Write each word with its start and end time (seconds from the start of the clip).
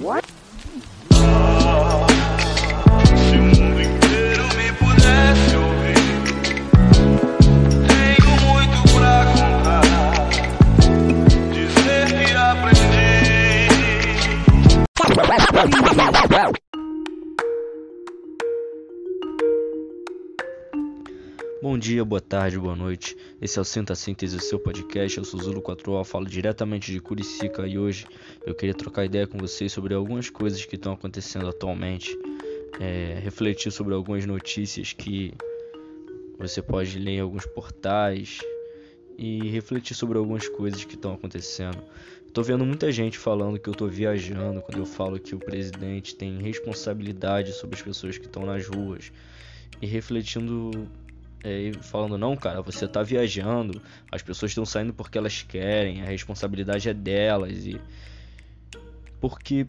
Se 0.00 0.39
dia, 21.80 22.04
boa 22.04 22.20
tarde, 22.20 22.58
boa 22.58 22.76
noite. 22.76 23.16
Esse 23.40 23.58
é 23.58 23.62
o 23.62 23.64
Senta 23.64 23.94
Síntese, 23.94 24.36
o 24.36 24.40
seu 24.40 24.58
podcast. 24.58 25.16
Eu 25.16 25.24
sou 25.24 25.40
Zulu 25.40 25.62
4O, 25.62 26.04
falo 26.04 26.26
diretamente 26.26 26.92
de 26.92 27.00
Curicica 27.00 27.66
e 27.66 27.78
hoje 27.78 28.06
eu 28.44 28.54
queria 28.54 28.74
trocar 28.74 29.06
ideia 29.06 29.26
com 29.26 29.38
vocês 29.38 29.72
sobre 29.72 29.94
algumas 29.94 30.28
coisas 30.28 30.62
que 30.66 30.76
estão 30.76 30.92
acontecendo 30.92 31.48
atualmente, 31.48 32.14
é, 32.78 33.18
refletir 33.22 33.72
sobre 33.72 33.94
algumas 33.94 34.26
notícias 34.26 34.92
que 34.92 35.32
você 36.38 36.60
pode 36.60 36.98
ler 36.98 37.12
em 37.12 37.20
alguns 37.20 37.46
portais 37.46 38.40
e 39.16 39.48
refletir 39.48 39.94
sobre 39.94 40.18
algumas 40.18 40.46
coisas 40.50 40.84
que 40.84 40.96
estão 40.96 41.14
acontecendo. 41.14 41.82
Estou 42.26 42.44
vendo 42.44 42.66
muita 42.66 42.92
gente 42.92 43.16
falando 43.16 43.58
que 43.58 43.70
eu 43.70 43.72
estou 43.72 43.88
viajando 43.88 44.60
quando 44.60 44.78
eu 44.78 44.86
falo 44.86 45.18
que 45.18 45.34
o 45.34 45.38
presidente 45.38 46.14
tem 46.14 46.42
responsabilidade 46.42 47.54
sobre 47.54 47.76
as 47.76 47.82
pessoas 47.82 48.18
que 48.18 48.26
estão 48.26 48.44
nas 48.44 48.66
ruas 48.66 49.10
e 49.80 49.86
refletindo 49.86 50.86
é, 51.42 51.72
falando, 51.82 52.18
não, 52.18 52.36
cara, 52.36 52.60
você 52.60 52.86
tá 52.86 53.02
viajando, 53.02 53.80
as 54.10 54.22
pessoas 54.22 54.50
estão 54.50 54.66
saindo 54.66 54.92
porque 54.92 55.16
elas 55.16 55.42
querem, 55.42 56.02
a 56.02 56.06
responsabilidade 56.06 56.88
é 56.88 56.94
delas. 56.94 57.66
e 57.66 57.80
Porque 59.20 59.64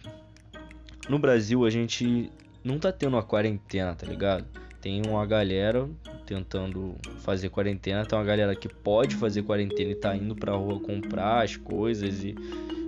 no 1.09 1.17
Brasil 1.17 1.65
a 1.65 1.69
gente 1.69 2.31
não 2.63 2.77
tá 2.77 2.91
tendo 2.91 3.15
uma 3.15 3.23
quarentena, 3.23 3.95
tá 3.95 4.05
ligado? 4.05 4.45
Tem 4.81 5.01
uma 5.05 5.25
galera 5.25 5.89
tentando 6.25 6.95
fazer 7.19 7.49
quarentena, 7.49 8.05
tem 8.05 8.17
uma 8.17 8.25
galera 8.25 8.55
que 8.55 8.67
pode 8.67 9.15
fazer 9.15 9.43
quarentena 9.43 9.91
e 9.91 9.95
tá 9.95 10.15
indo 10.15 10.35
pra 10.35 10.53
rua 10.53 10.79
comprar 10.79 11.43
as 11.43 11.55
coisas 11.55 12.23
e, 12.23 12.35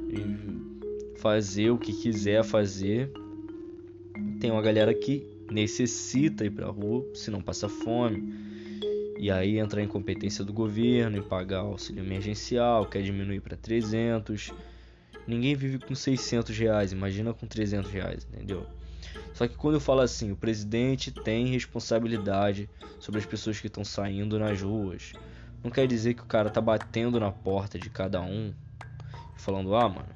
e 0.10 1.20
fazer 1.20 1.70
o 1.70 1.78
que 1.78 1.94
quiser 1.94 2.44
fazer. 2.44 3.12
Tem 4.40 4.52
uma 4.52 4.62
galera 4.62 4.94
que 4.94 5.26
necessita 5.52 6.46
ir 6.46 6.52
pra 6.52 6.68
rua, 6.68 7.06
se 7.14 7.30
não 7.30 7.42
passa 7.42 7.70
fome. 7.70 8.53
E 9.24 9.32
aí 9.32 9.58
entra 9.58 9.80
a 9.80 9.84
incompetência 9.86 10.44
do 10.44 10.52
governo 10.52 11.16
em 11.16 11.22
pagar 11.22 11.60
auxílio 11.60 12.04
emergencial, 12.04 12.86
quer 12.86 13.02
diminuir 13.02 13.40
para 13.40 13.56
300. 13.56 14.52
Ninguém 15.26 15.56
vive 15.56 15.80
com 15.80 15.96
600 15.96 16.58
reais, 16.58 16.92
imagina 16.92 17.34
com 17.34 17.48
300 17.48 17.90
reais, 17.90 18.28
entendeu? 18.30 18.68
Só 19.34 19.48
que 19.48 19.56
quando 19.56 19.76
eu 19.76 19.80
falo 19.80 20.02
assim, 20.02 20.34
o 20.34 20.36
presidente 20.36 21.10
tem 21.10 21.48
responsabilidade 21.48 22.70
sobre 23.00 23.18
as 23.18 23.26
pessoas 23.26 23.62
que 23.62 23.68
estão 23.68 23.86
saindo 23.86 24.38
nas 24.38 24.62
ruas. 24.62 25.14
Não 25.64 25.72
quer 25.72 25.88
dizer 25.88 26.16
que 26.16 26.22
o 26.24 26.26
cara 26.26 26.50
tá 26.50 26.60
batendo 26.60 27.18
na 27.18 27.32
porta 27.32 27.80
de 27.80 27.90
cada 27.90 28.20
um 28.20 28.54
falando, 29.38 29.74
ah, 29.74 29.88
mano, 29.88 30.10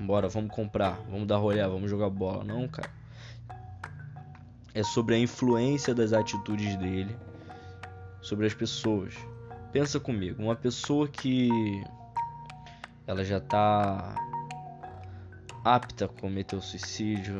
bora, 0.00 0.28
vamos 0.28 0.50
comprar, 0.50 1.00
vamos 1.08 1.28
dar 1.28 1.36
rolê, 1.36 1.62
vamos 1.62 1.88
jogar 1.88 2.10
bola. 2.10 2.42
Não, 2.42 2.66
cara. 2.66 2.90
É 4.74 4.82
sobre 4.82 5.14
a 5.14 5.18
influência 5.20 5.94
das 5.94 6.12
atitudes 6.12 6.74
dele 6.74 7.16
sobre 8.26 8.44
as 8.44 8.54
pessoas. 8.54 9.14
Pensa 9.72 10.00
comigo, 10.00 10.42
uma 10.42 10.56
pessoa 10.56 11.06
que 11.06 11.48
ela 13.06 13.24
já 13.24 13.38
está 13.38 14.16
apta 15.64 16.06
a 16.06 16.08
cometer 16.08 16.56
o 16.56 16.60
suicídio, 16.60 17.34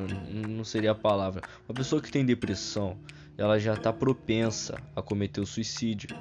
não 0.48 0.64
seria 0.64 0.92
a 0.92 0.94
palavra. 0.94 1.42
Uma 1.68 1.74
pessoa 1.74 2.00
que 2.00 2.10
tem 2.10 2.24
depressão, 2.24 2.96
ela 3.36 3.58
já 3.58 3.74
está 3.74 3.92
propensa 3.92 4.80
a 4.94 5.02
cometer 5.02 5.40
o 5.40 5.46
suicídio. 5.46 6.16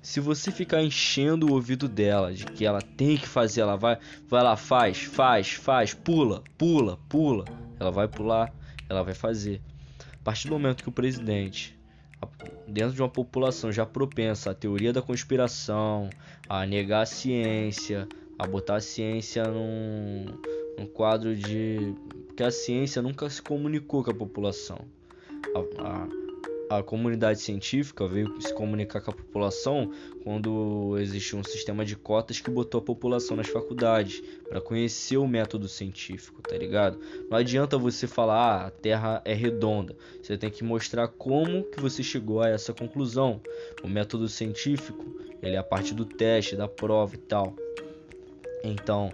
Se 0.00 0.20
você 0.20 0.52
ficar 0.52 0.80
enchendo 0.80 1.48
o 1.48 1.54
ouvido 1.54 1.88
dela 1.88 2.32
de 2.32 2.46
que 2.46 2.64
ela 2.64 2.80
tem 2.80 3.16
que 3.16 3.26
fazer, 3.26 3.62
ela 3.62 3.76
vai, 3.76 3.98
vai 4.28 4.42
lá, 4.42 4.56
faz, 4.56 5.02
faz, 5.02 5.52
faz, 5.54 5.92
pula, 5.94 6.44
pula, 6.56 6.96
pula, 7.08 7.44
ela 7.80 7.90
vai 7.90 8.06
pular, 8.06 8.52
ela 8.88 9.02
vai 9.02 9.14
fazer. 9.14 9.60
A 10.14 10.22
partir 10.22 10.46
do 10.46 10.54
momento 10.54 10.82
que 10.84 10.88
o 10.88 10.92
presidente 10.92 11.77
dentro 12.68 12.94
de 12.94 13.02
uma 13.02 13.08
população 13.08 13.72
já 13.72 13.86
propensa 13.86 14.50
à 14.50 14.54
teoria 14.54 14.92
da 14.92 15.02
conspiração, 15.02 16.10
a 16.48 16.66
negar 16.66 17.02
a 17.02 17.06
ciência, 17.06 18.06
a 18.38 18.46
botar 18.46 18.76
a 18.76 18.80
ciência 18.80 19.44
num, 19.44 20.26
num 20.78 20.86
quadro 20.86 21.34
de. 21.34 21.94
Porque 22.26 22.42
a 22.42 22.50
ciência 22.50 23.02
nunca 23.02 23.28
se 23.28 23.42
comunicou 23.42 24.04
com 24.04 24.10
a 24.10 24.14
população. 24.14 24.78
A, 25.54 26.06
a 26.68 26.82
comunidade 26.82 27.40
científica 27.40 28.06
veio 28.06 28.40
se 28.40 28.52
comunicar 28.52 29.00
com 29.00 29.10
a 29.10 29.14
população 29.14 29.92
quando 30.22 30.96
existiu 30.98 31.38
um 31.38 31.44
sistema 31.44 31.84
de 31.84 31.96
cotas 31.96 32.40
que 32.40 32.50
botou 32.50 32.80
a 32.80 32.84
população 32.84 33.36
nas 33.36 33.48
faculdades 33.48 34.22
para 34.48 34.60
conhecer 34.60 35.16
o 35.16 35.26
método 35.26 35.68
científico, 35.68 36.42
tá 36.42 36.56
ligado? 36.56 36.98
Não 37.30 37.38
adianta 37.38 37.78
você 37.78 38.06
falar 38.06 38.38
ah, 38.38 38.66
a 38.66 38.70
Terra 38.70 39.22
é 39.24 39.32
redonda. 39.32 39.96
Você 40.22 40.36
tem 40.36 40.50
que 40.50 40.62
mostrar 40.62 41.08
como 41.08 41.64
que 41.64 41.80
você 41.80 42.02
chegou 42.02 42.42
a 42.42 42.48
essa 42.48 42.74
conclusão. 42.74 43.40
O 43.82 43.88
método 43.88 44.28
científico, 44.28 45.04
ele 45.42 45.56
é 45.56 45.58
a 45.58 45.62
parte 45.62 45.94
do 45.94 46.04
teste, 46.04 46.54
da 46.54 46.68
prova 46.68 47.14
e 47.14 47.18
tal. 47.18 47.54
Então, 48.62 49.10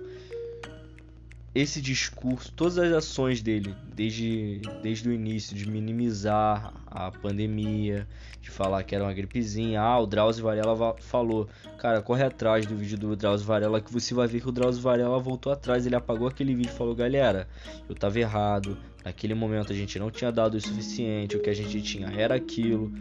esse 1.54 1.80
discurso, 1.80 2.52
todas 2.52 2.76
as 2.78 2.92
ações 2.92 3.40
dele, 3.40 3.74
desde, 3.94 4.60
desde 4.82 5.08
o 5.08 5.12
início, 5.12 5.56
de 5.56 5.70
minimizar 5.70 6.74
a 6.86 7.12
pandemia, 7.12 8.08
de 8.42 8.50
falar 8.50 8.82
que 8.82 8.92
era 8.92 9.04
uma 9.04 9.12
gripezinha. 9.12 9.80
Ah, 9.80 10.00
o 10.00 10.06
Drauzio 10.06 10.42
Varela 10.42 10.96
falou. 10.98 11.48
Cara, 11.78 12.02
corre 12.02 12.24
atrás 12.24 12.66
do 12.66 12.74
vídeo 12.74 12.98
do 12.98 13.14
Drauzio 13.14 13.46
Varela 13.46 13.80
que 13.80 13.92
você 13.92 14.12
vai 14.12 14.26
ver 14.26 14.40
que 14.40 14.48
o 14.48 14.52
Drauzio 14.52 14.82
Varela 14.82 15.18
voltou 15.20 15.52
atrás. 15.52 15.86
Ele 15.86 15.94
apagou 15.94 16.26
aquele 16.26 16.54
vídeo 16.54 16.72
e 16.72 16.76
falou: 16.76 16.94
Galera, 16.94 17.46
eu 17.88 17.94
tava 17.94 18.18
errado. 18.18 18.76
Naquele 19.04 19.34
momento 19.34 19.72
a 19.72 19.76
gente 19.76 19.96
não 19.98 20.10
tinha 20.10 20.32
dado 20.32 20.56
o 20.56 20.60
suficiente. 20.60 21.36
O 21.36 21.40
que 21.40 21.50
a 21.50 21.54
gente 21.54 21.80
tinha 21.82 22.08
era 22.08 22.34
aquilo. 22.34 22.92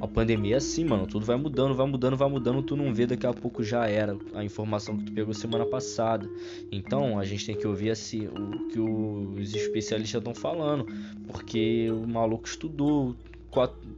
A 0.00 0.06
pandemia 0.06 0.54
é 0.54 0.58
assim, 0.58 0.84
mano. 0.84 1.06
Tudo 1.06 1.26
vai 1.26 1.36
mudando, 1.36 1.74
vai 1.74 1.86
mudando, 1.86 2.16
vai 2.16 2.28
mudando. 2.28 2.62
Tu 2.62 2.76
não 2.76 2.94
vê, 2.94 3.06
daqui 3.06 3.26
a 3.26 3.32
pouco 3.32 3.62
já 3.64 3.88
era 3.88 4.16
a 4.34 4.44
informação 4.44 4.96
que 4.96 5.04
tu 5.04 5.12
pegou 5.12 5.34
semana 5.34 5.66
passada. 5.66 6.28
Então 6.70 7.18
a 7.18 7.24
gente 7.24 7.46
tem 7.46 7.56
que 7.56 7.66
ouvir 7.66 7.90
assim, 7.90 8.26
o 8.28 8.68
que 8.68 8.78
os 8.78 9.54
especialistas 9.54 10.20
estão 10.20 10.34
falando. 10.34 10.86
Porque 11.26 11.90
o 11.90 12.06
maluco 12.06 12.46
estudou 12.46 13.16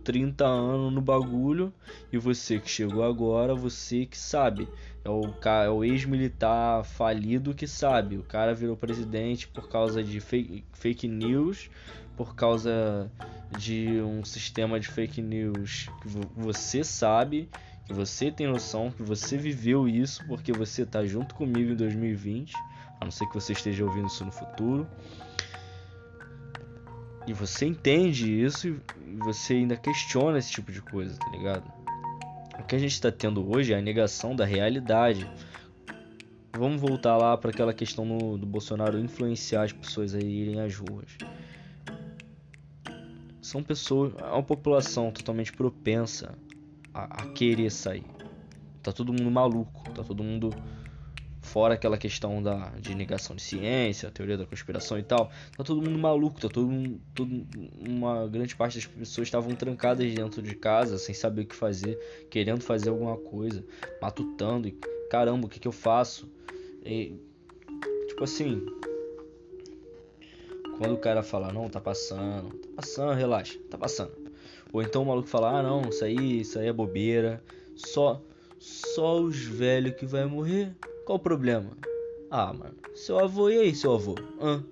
30 0.05 0.47
anos 0.47 0.93
no 0.93 1.01
bagulho. 1.01 1.73
E 2.13 2.19
você 2.19 2.59
que 2.59 2.71
chegou 2.71 3.05
agora, 3.05 3.55
você 3.55 4.07
que 4.07 4.17
sabe. 4.17 4.69
É 5.05 5.09
o, 5.09 5.23
é 5.65 5.71
o 5.71 5.83
ex-militar 5.83 6.85
falido 6.85 7.55
que 7.55 7.67
sabe. 7.67 8.17
O 8.17 8.23
cara 8.23 8.55
virou 8.55 8.77
presidente 8.77 9.49
por 9.49 9.69
causa 9.69 10.03
de 10.03 10.21
fake, 10.21 10.63
fake 10.73 11.09
news, 11.09 11.71
por 12.17 12.35
causa 12.35 13.11
de 13.59 14.01
um 14.01 14.25
sistema 14.25 14.79
de 14.79 14.89
fake 14.89 15.21
news 15.21 15.89
que 16.01 16.09
você 16.37 16.85
sabe, 16.85 17.49
que 17.87 17.93
você 17.93 18.31
tem 18.31 18.47
noção, 18.47 18.91
que 18.91 19.03
você 19.03 19.37
viveu 19.37 19.89
isso 19.89 20.25
porque 20.27 20.53
você 20.53 20.87
tá 20.87 21.05
junto 21.05 21.35
comigo 21.35 21.73
em 21.73 21.77
2020, 21.77 22.55
a 23.01 23.05
não 23.05 23.11
ser 23.11 23.27
que 23.27 23.35
você 23.35 23.53
esteja 23.53 23.85
ouvindo 23.85 24.07
isso 24.07 24.25
no 24.25 24.31
futuro. 24.31 24.87
E 27.27 27.33
você 27.33 27.67
entende 27.67 28.43
isso 28.43 28.69
e 28.69 28.81
você 29.19 29.55
ainda 29.55 29.77
questiona 29.77 30.39
esse 30.39 30.51
tipo 30.53 30.73
de 30.73 30.81
coisa, 30.81 31.17
tá 31.19 31.29
ligado? 31.31 31.71
O 32.59 32.65
que 32.65 32.77
a 32.77 32.79
gente 32.79 32.93
está 32.93 33.11
tendo 33.11 33.49
hoje 33.51 33.73
é 33.73 33.79
a 33.79 33.83
negação 33.83 34.37
da 34.37 34.45
realidade. 34.45 35.29
Vamos 36.57 36.81
voltar 36.81 37.17
lá 37.17 37.37
para 37.37 37.51
aquela 37.51 37.73
questão 37.73 38.05
no, 38.05 38.37
do 38.37 38.47
Bolsonaro 38.47 38.99
influenciar 38.99 39.63
as 39.63 39.73
pessoas 39.73 40.15
a 40.15 40.19
irem 40.19 40.61
às 40.61 40.77
ruas 40.77 41.17
são 43.43 43.63
pessoas, 43.63 44.13
é 44.19 44.25
uma 44.25 44.43
população 44.43 45.11
totalmente 45.11 45.53
propensa 45.53 46.37
a, 46.93 47.23
a, 47.23 47.27
querer 47.33 47.71
sair. 47.71 48.05
Tá 48.83 48.93
todo 48.93 49.13
mundo 49.13 49.31
maluco, 49.31 49.91
tá 49.91 50.03
todo 50.03 50.23
mundo 50.23 50.51
fora 51.43 51.75
aquela 51.75 51.97
questão 51.97 52.43
da 52.43 52.71
de 52.81 52.95
negação 52.95 53.35
de 53.35 53.43
ciência, 53.43 54.11
teoria 54.11 54.37
da 54.37 54.47
conspiração 54.47 54.99
e 54.99 55.03
tal. 55.03 55.31
Tá 55.57 55.65
todo 55.65 55.83
mundo 55.83 55.99
maluco, 55.99 56.41
tá 56.41 56.49
todo 56.49 56.69
mundo, 56.69 57.01
todo, 57.15 57.47
uma 57.79 58.27
grande 58.29 58.55
parte 58.55 58.77
das 58.77 58.87
pessoas 58.87 59.29
estavam 59.29 59.55
trancadas 59.55 60.13
dentro 60.15 60.43
de 60.43 60.55
casa, 60.55 60.99
sem 60.99 61.15
saber 61.15 61.43
o 61.43 61.47
que 61.47 61.55
fazer, 61.55 61.99
querendo 62.31 62.63
fazer 62.63 62.91
alguma 62.91 63.17
coisa, 63.17 63.65
matutando 64.01 64.69
e 64.69 64.73
caramba, 65.11 65.47
o 65.47 65.49
que 65.49 65.59
que 65.59 65.69
eu 65.69 65.73
faço? 65.73 66.31
E, 66.85 67.15
tipo 68.09 68.25
assim, 68.25 68.65
quando 70.81 70.95
o 70.95 70.99
cara 70.99 71.23
fala, 71.23 71.53
não, 71.53 71.69
tá 71.69 71.79
passando, 71.79 72.49
tá 72.53 72.69
passando, 72.77 73.13
relaxa, 73.13 73.59
tá 73.69 73.77
passando. 73.77 74.13
Ou 74.73 74.83
então 74.83 75.03
o 75.03 75.07
maluco 75.07 75.29
fala, 75.29 75.59
ah 75.59 75.63
não, 75.63 75.91
isso 75.91 76.03
aí, 76.03 76.41
isso 76.41 76.59
aí 76.59 76.69
é 76.69 76.73
bobeira. 76.73 77.43
Só, 77.77 78.23
só 78.59 79.21
os 79.21 79.37
velhos 79.37 79.95
que 79.95 80.07
vai 80.07 80.25
morrer. 80.25 80.75
Qual 81.05 81.19
o 81.19 81.21
problema? 81.21 81.77
Ah, 82.31 82.51
mano, 82.55 82.75
seu 82.95 83.19
avô, 83.19 83.51
e 83.51 83.59
aí, 83.59 83.75
seu 83.75 83.93
avô? 83.93 84.17
Hã? 84.41 84.65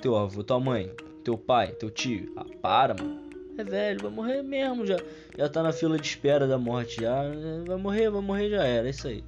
teu 0.00 0.16
avô, 0.16 0.42
tua 0.42 0.58
mãe, 0.58 0.90
teu 1.22 1.38
pai, 1.38 1.72
teu 1.74 1.92
tio. 1.92 2.32
Ah, 2.36 2.44
para, 2.60 2.94
mano. 2.94 3.22
É 3.56 3.62
velho, 3.62 4.00
vai 4.00 4.10
morrer 4.10 4.42
mesmo 4.42 4.84
já. 4.84 5.00
Já 5.38 5.48
tá 5.48 5.62
na 5.62 5.72
fila 5.72 5.96
de 5.96 6.08
espera 6.08 6.48
da 6.48 6.58
morte 6.58 7.02
já. 7.02 7.22
Vai 7.64 7.76
morrer, 7.76 8.10
vai 8.10 8.20
morrer 8.20 8.50
já 8.50 8.64
era, 8.64 8.88
é 8.88 8.90
isso 8.90 9.06
aí. 9.06 9.22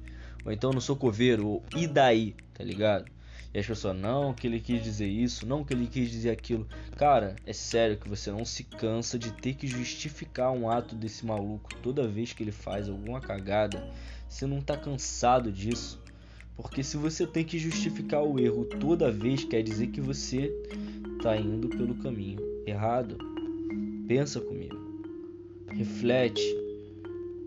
Ou 0.45 0.51
então 0.51 0.73
no 0.73 0.81
socoveiro, 0.81 1.47
ou 1.47 1.63
e 1.73 1.87
daí, 1.87 2.35
tá 2.53 2.61
ligado? 2.61 3.14
E 3.55 3.59
as 3.59 3.65
pessoas, 3.65 3.95
não, 3.95 4.33
que 4.33 4.47
ele 4.47 4.59
quis 4.59 4.83
dizer 4.83 5.07
isso, 5.07 5.45
não 5.45 5.63
que 5.63 5.73
ele 5.73 5.87
quis 5.87 6.09
dizer 6.09 6.29
aquilo. 6.29 6.67
Cara, 6.97 7.37
é 7.45 7.53
sério 7.53 7.95
que 7.95 8.09
você 8.09 8.29
não 8.29 8.43
se 8.43 8.65
cansa 8.65 9.17
de 9.17 9.31
ter 9.31 9.53
que 9.53 9.65
justificar 9.65 10.51
um 10.51 10.69
ato 10.69 10.93
desse 10.93 11.25
maluco 11.25 11.73
toda 11.81 12.05
vez 12.05 12.33
que 12.33 12.43
ele 12.43 12.51
faz 12.51 12.89
alguma 12.89 13.21
cagada. 13.21 13.89
Você 14.27 14.45
não 14.45 14.59
tá 14.59 14.75
cansado 14.75 15.53
disso. 15.53 16.03
Porque 16.57 16.83
se 16.83 16.97
você 16.97 17.25
tem 17.25 17.45
que 17.45 17.57
justificar 17.57 18.23
o 18.23 18.37
erro 18.37 18.65
toda 18.65 19.09
vez, 19.09 19.45
quer 19.45 19.63
dizer 19.63 19.87
que 19.87 20.01
você 20.01 20.53
tá 21.23 21.37
indo 21.37 21.69
pelo 21.69 21.95
caminho 21.95 22.41
errado. 22.67 23.17
Pensa 24.05 24.41
comigo. 24.41 24.75
Reflete. 25.69 26.43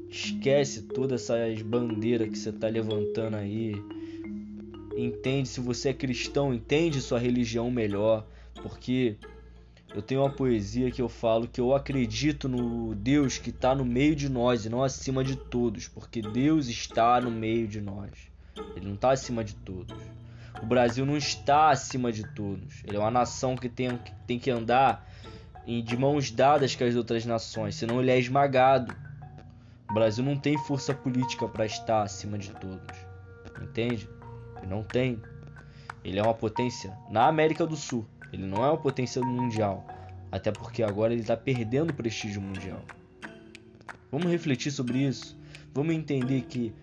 Esquece 0.09 0.85
todas 0.85 1.29
essas 1.29 1.61
bandeiras 1.61 2.31
que 2.31 2.39
você 2.39 2.51
tá 2.51 2.67
levantando 2.67 3.37
aí. 3.37 3.75
Entende 5.01 5.49
se 5.49 5.61
você 5.61 5.91
é 5.91 5.95
cristão, 5.95 6.53
entende 6.53 7.01
sua 7.01 7.21
religião 7.21 7.71
melhor, 7.71 8.27
porque 8.61 9.17
eu 9.95 10.03
tenho 10.03 10.23
uma 10.23 10.31
poesia 10.31 10.91
que 10.91 11.01
eu 11.01 11.09
falo 11.09 11.47
que 11.47 11.61
eu 11.61 11.73
acredito 11.73 12.49
no 12.49 12.97
Deus 12.97 13.39
que 13.39 13.51
está 13.51 13.77
no 13.77 13.85
meio 13.85 14.17
de 14.17 14.29
nós 14.29 14.67
e 14.67 14.69
não 14.69 14.83
acima 14.83 15.23
de 15.23 15.37
todos, 15.37 15.87
porque 15.87 16.21
Deus 16.21 16.67
está 16.67 17.21
no 17.21 17.31
meio 17.31 17.69
de 17.69 17.81
nós. 17.81 18.11
Ele 18.75 18.87
não 18.87 18.95
está 18.95 19.13
acima 19.13 19.45
de 19.45 19.55
todos. 19.55 19.97
O 20.61 20.67
Brasil 20.67 21.07
não 21.07 21.17
está 21.17 21.71
acima 21.71 22.11
de 22.11 22.27
todos. 22.35 22.83
Ele 22.85 22.97
é 22.97 22.99
uma 22.99 23.11
nação 23.11 23.55
que 23.55 23.69
tem, 23.69 23.97
que 23.99 24.13
tem 24.27 24.37
que 24.37 24.51
andar 24.51 25.09
de 25.65 25.97
mãos 25.97 26.29
dadas 26.33 26.75
com 26.75 26.83
as 26.83 26.97
outras 26.97 27.25
nações, 27.25 27.77
senão 27.77 28.01
ele 28.01 28.11
é 28.11 28.19
esmagado. 28.19 28.93
O 29.89 29.95
Brasil 29.95 30.25
não 30.25 30.37
tem 30.37 30.59
força 30.59 30.93
política 30.93 31.47
para 31.47 31.65
estar 31.65 32.03
acima 32.03 32.37
de 32.37 32.51
todos, 32.51 32.99
entende? 33.63 34.18
Não 34.69 34.83
tem. 34.83 35.21
Ele 36.05 36.19
é 36.19 36.23
uma 36.23 36.35
potência 36.35 36.97
na 37.11 37.27
América 37.27 37.67
do 37.67 37.77
Sul. 37.77 38.07
Ele 38.33 38.47
não 38.47 38.65
é 38.65 38.69
uma 38.69 38.77
potência 38.77 39.23
mundial, 39.23 39.87
até 40.31 40.53
porque 40.53 40.83
agora 40.83 41.13
ele 41.13 41.23
está 41.23 41.37
perdendo 41.37 41.91
o 41.91 41.95
prestígio 41.95 42.43
mundial. 42.43 42.83
Vamos 44.11 44.31
refletir 44.31 44.71
sobre 44.71 44.99
isso. 44.99 45.39
Vamos 45.75 45.95
entender 45.95 46.43
que 46.43 46.75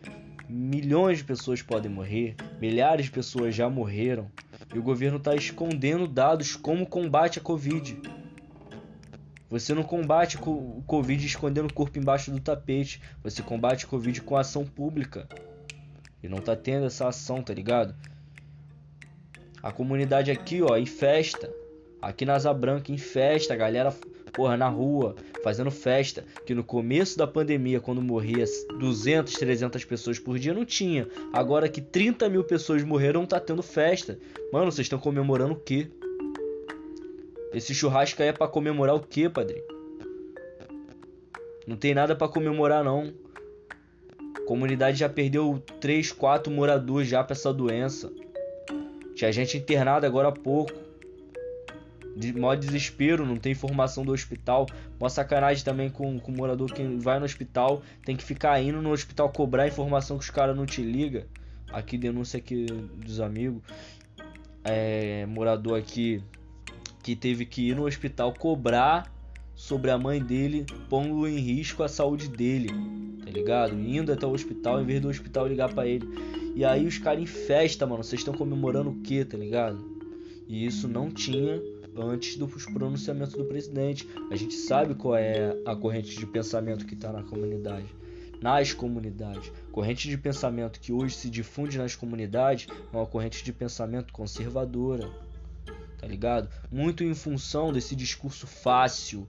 milhões 0.50 1.20
de 1.20 1.24
pessoas 1.24 1.62
podem 1.62 1.92
morrer, 1.92 2.36
milhares 2.60 3.06
de 3.06 3.12
pessoas 3.12 3.56
já 3.56 3.70
morreram 3.70 4.30
e 4.74 4.80
o 4.80 4.84
governo 4.84 5.18
está 5.18 5.36
escondendo 5.36 6.08
dados 6.08 6.56
como 6.56 6.86
combate 6.86 7.40
a 7.40 7.42
Covid. 7.42 7.98
Você 9.50 9.74
não 9.74 9.84
combate 9.84 10.38
o 10.38 10.84
Covid 10.88 11.26
escondendo 11.26 11.70
o 11.70 11.74
corpo 11.74 12.00
embaixo 12.00 12.32
do 12.32 12.40
tapete. 12.40 13.02
Você 13.24 13.42
combate 13.42 13.86
o 13.86 13.88
Covid 13.88 14.20
com 14.22 14.36
ação 14.36 14.66
pública. 14.66 15.28
E 16.24 16.28
não 16.28 16.40
tá 16.40 16.56
tendo 16.56 16.86
essa 16.86 17.08
ação, 17.08 17.42
tá 17.42 17.54
ligado? 17.54 17.96
A 19.62 19.72
comunidade 19.72 20.32
aqui, 20.32 20.62
ó, 20.62 20.78
em 20.78 20.86
festa. 20.86 21.52
Aqui 22.02 22.26
na 22.26 22.36
Asa 22.36 22.54
Branca, 22.54 22.92
em 22.92 22.98
festa. 22.98 23.54
A 23.54 23.58
galera, 23.58 23.92
porra, 24.32 24.56
na 24.56 24.68
rua, 24.70 25.16
fazendo 25.44 25.72
festa. 25.72 26.24
Que 26.46 26.54
no 26.54 26.64
começo 26.64 27.18
da 27.18 27.26
pandemia, 27.26 27.80
quando 27.80 28.02
morria 28.02 28.46
200, 28.80 29.34
300 29.34 29.84
pessoas 29.86 30.20
por 30.20 30.38
dia, 30.38 30.54
não 30.54 30.66
tinha. 30.66 31.08
Agora 31.34 31.68
que 31.68 31.82
30 31.82 32.30
mil 32.30 32.44
pessoas 32.44 32.84
morreram, 32.84 33.26
tá 33.26 33.40
tendo 33.40 33.64
festa. 33.64 34.20
Mano, 34.54 34.72
vocês 34.72 34.86
estão 34.86 35.00
comemorando 35.00 35.54
o 35.54 35.60
quê? 35.60 35.90
Esse 37.52 37.74
churrasco 37.74 38.22
aí 38.22 38.28
é 38.28 38.34
pra 38.34 38.48
comemorar 38.48 38.96
o 38.96 39.00
quê, 39.00 39.30
padre? 39.30 39.64
Não 41.66 41.76
tem 41.76 41.96
nada 41.96 42.16
para 42.16 42.28
comemorar 42.28 42.84
não. 42.84 43.14
Comunidade 44.46 44.98
já 44.98 45.10
perdeu 45.10 45.62
3, 45.80 46.12
4 46.12 46.52
moradores 46.54 47.08
já 47.08 47.24
para 47.24 47.34
essa 47.34 47.54
doença. 47.54 48.12
Tinha 49.16 49.32
gente 49.32 49.58
internada 49.58 50.06
agora 50.06 50.28
há 50.28 50.32
pouco. 50.32 50.74
De 52.16 52.32
maior 52.32 52.56
desespero, 52.56 53.26
não 53.26 53.38
tem 53.38 53.52
informação 53.52 54.06
do 54.06 54.14
hospital. 54.14 54.68
Uma 55.00 55.10
sacanagem 55.10 55.64
também 55.64 55.90
com, 55.90 56.20
com 56.20 56.32
o 56.32 56.36
morador 56.36 56.72
que 56.72 56.84
vai 56.98 57.20
no 57.20 57.26
hospital. 57.26 57.82
Tem 58.06 58.16
que 58.16 58.24
ficar 58.24 58.62
indo 58.62 58.82
no 58.82 58.92
hospital 58.92 59.30
cobrar 59.30 59.68
informação 59.68 60.18
que 60.18 60.24
os 60.24 60.30
caras 60.30 60.56
não 60.56 60.66
te 60.66 60.82
ligam. 60.82 61.24
Aqui 61.72 61.98
denúncia 61.98 62.38
aqui 62.38 62.66
dos 62.66 63.20
amigos. 63.20 63.62
É, 64.64 65.26
morador 65.26 65.78
aqui 65.78 66.24
que 67.04 67.16
teve 67.16 67.46
que 67.46 67.70
ir 67.70 67.76
no 67.76 67.86
hospital 67.86 68.34
cobrar 68.34 69.15
sobre 69.66 69.90
a 69.90 69.98
mãe 69.98 70.22
dele, 70.22 70.64
pondo 70.88 71.28
em 71.28 71.40
risco 71.40 71.82
a 71.82 71.88
saúde 71.88 72.28
dele, 72.28 72.70
tá 73.24 73.32
ligado? 73.32 73.74
Indo 73.74 74.14
até 74.14 74.24
o 74.24 74.32
hospital 74.32 74.80
em 74.80 74.86
vez 74.86 75.02
do 75.02 75.10
hospital 75.10 75.48
ligar 75.48 75.74
para 75.74 75.88
ele. 75.88 76.08
E 76.56 76.64
aí 76.64 76.86
os 76.86 77.00
caras 77.00 77.24
em 77.24 77.26
festa, 77.26 77.84
mano, 77.88 78.04
vocês 78.04 78.22
estão 78.22 78.36
comemorando 78.36 78.92
o 78.92 79.02
que, 79.02 79.26
tá 79.26 79.36
ligado? 79.36 79.84
E 80.48 80.68
isso 80.68 80.88
não 80.88 81.10
tinha 81.10 81.60
antes 81.98 82.38
dos 82.38 82.66
pronunciamentos 82.66 83.34
do 83.34 83.44
presidente. 83.46 84.08
A 84.30 84.36
gente 84.36 84.54
sabe 84.54 84.94
qual 84.94 85.16
é 85.16 85.58
a 85.66 85.76
corrente 85.76 86.16
de 86.16 86.28
pensamento 86.28 86.86
que 86.86 86.96
tá 86.96 87.12
na 87.12 87.24
comunidade. 87.24 87.88
Nas 88.40 88.72
comunidades. 88.72 89.52
Corrente 89.72 90.08
de 90.08 90.16
pensamento 90.16 90.80
que 90.80 90.94
hoje 90.94 91.16
se 91.16 91.28
difunde 91.28 91.80
nas 91.80 91.96
comunidades 91.96 92.68
é 92.94 92.96
uma 92.96 93.08
corrente 93.08 93.44
de 93.44 93.52
pensamento 93.52 94.14
conservadora 94.14 95.10
tá 96.06 96.08
ligado? 96.08 96.48
Muito 96.72 97.04
em 97.04 97.16
função 97.16 97.74
desse 97.74 97.96
discurso 97.96 98.46
fácil 98.46 99.28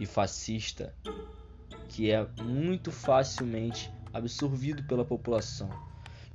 e 0.00 0.06
fascista 0.06 0.94
que 1.90 2.10
é 2.10 2.26
muito 2.42 2.90
facilmente 2.90 3.92
absorvido 4.12 4.82
pela 4.84 5.04
população. 5.04 5.68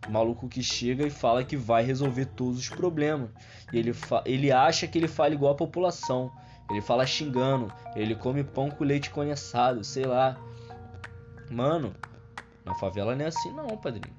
O 0.07 0.11
maluco 0.11 0.47
que 0.47 0.61
chega 0.61 1.07
e 1.07 1.09
fala 1.09 1.43
que 1.43 1.57
vai 1.57 1.83
resolver 1.83 2.25
todos 2.25 2.59
os 2.59 2.69
problemas. 2.69 3.29
E 3.73 3.79
ele, 3.79 3.91
ele 4.25 4.51
acha 4.51 4.85
que 4.85 4.97
ele 4.97 5.07
fala 5.07 5.33
igual 5.33 5.53
a 5.53 5.57
população. 5.57 6.31
Ele 6.69 6.81
fala 6.81 7.07
xingando. 7.07 7.73
Ele 7.95 8.13
come 8.13 8.43
pão 8.43 8.69
com 8.69 8.83
leite 8.83 9.09
condensado, 9.09 9.83
sei 9.83 10.05
lá. 10.05 10.37
Mano, 11.49 11.95
na 12.63 12.75
favela 12.75 13.15
não 13.15 13.25
é 13.25 13.29
assim 13.29 13.51
não, 13.51 13.67
padrinho. 13.77 14.15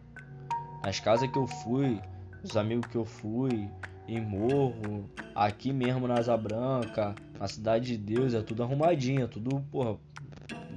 Nas 0.83 0.99
casas 0.99 1.31
que 1.31 1.39
eu 1.39 1.47
fui, 1.47 2.01
os 2.43 2.57
amigos 2.57 2.87
que 2.87 2.97
eu 2.97 3.05
fui, 3.05 3.71
em 4.09 4.21
morro, 4.21 5.09
aqui 5.35 5.73
mesmo 5.73 6.09
na 6.09 6.15
Asa 6.15 6.37
Branca, 6.37 7.15
na 7.39 7.49
Cidade 7.49 7.97
de 7.97 7.99
Deus, 7.99 8.35
é 8.35 8.43
tudo 8.43 8.63
arrumadinho, 8.63 9.25
é 9.25 9.27
tudo, 9.27 9.65
porra, 9.71 9.99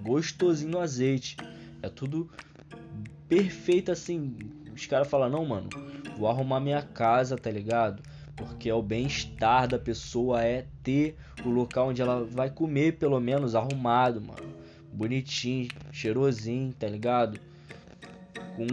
gostosinho 0.02 0.72
no 0.72 0.80
azeite. 0.80 1.38
É 1.82 1.90
tudo 1.90 2.30
perfeito 3.28 3.92
assim. 3.92 4.36
Os 4.74 4.86
caras 4.86 5.08
falam, 5.08 5.30
não, 5.30 5.46
mano, 5.46 5.70
vou 6.18 6.28
arrumar 6.28 6.60
minha 6.60 6.82
casa, 6.82 7.38
tá 7.38 7.50
ligado? 7.50 8.02
Porque 8.36 8.70
é 8.70 8.74
o 8.74 8.82
bem-estar 8.82 9.68
da 9.68 9.78
pessoa 9.78 10.44
é 10.44 10.66
ter 10.84 11.16
o 11.46 11.50
local 11.50 11.90
onde 11.90 12.02
ela 12.02 12.24
vai 12.24 12.50
comer, 12.50 12.98
pelo 12.98 13.20
menos, 13.20 13.56
arrumado, 13.56 14.22
mano. 14.22 14.56
Bonitinho, 14.92 15.68
cheirosinho, 15.92 16.74
tá 16.74 16.88
ligado? 16.88 17.40
Com, 18.56 18.66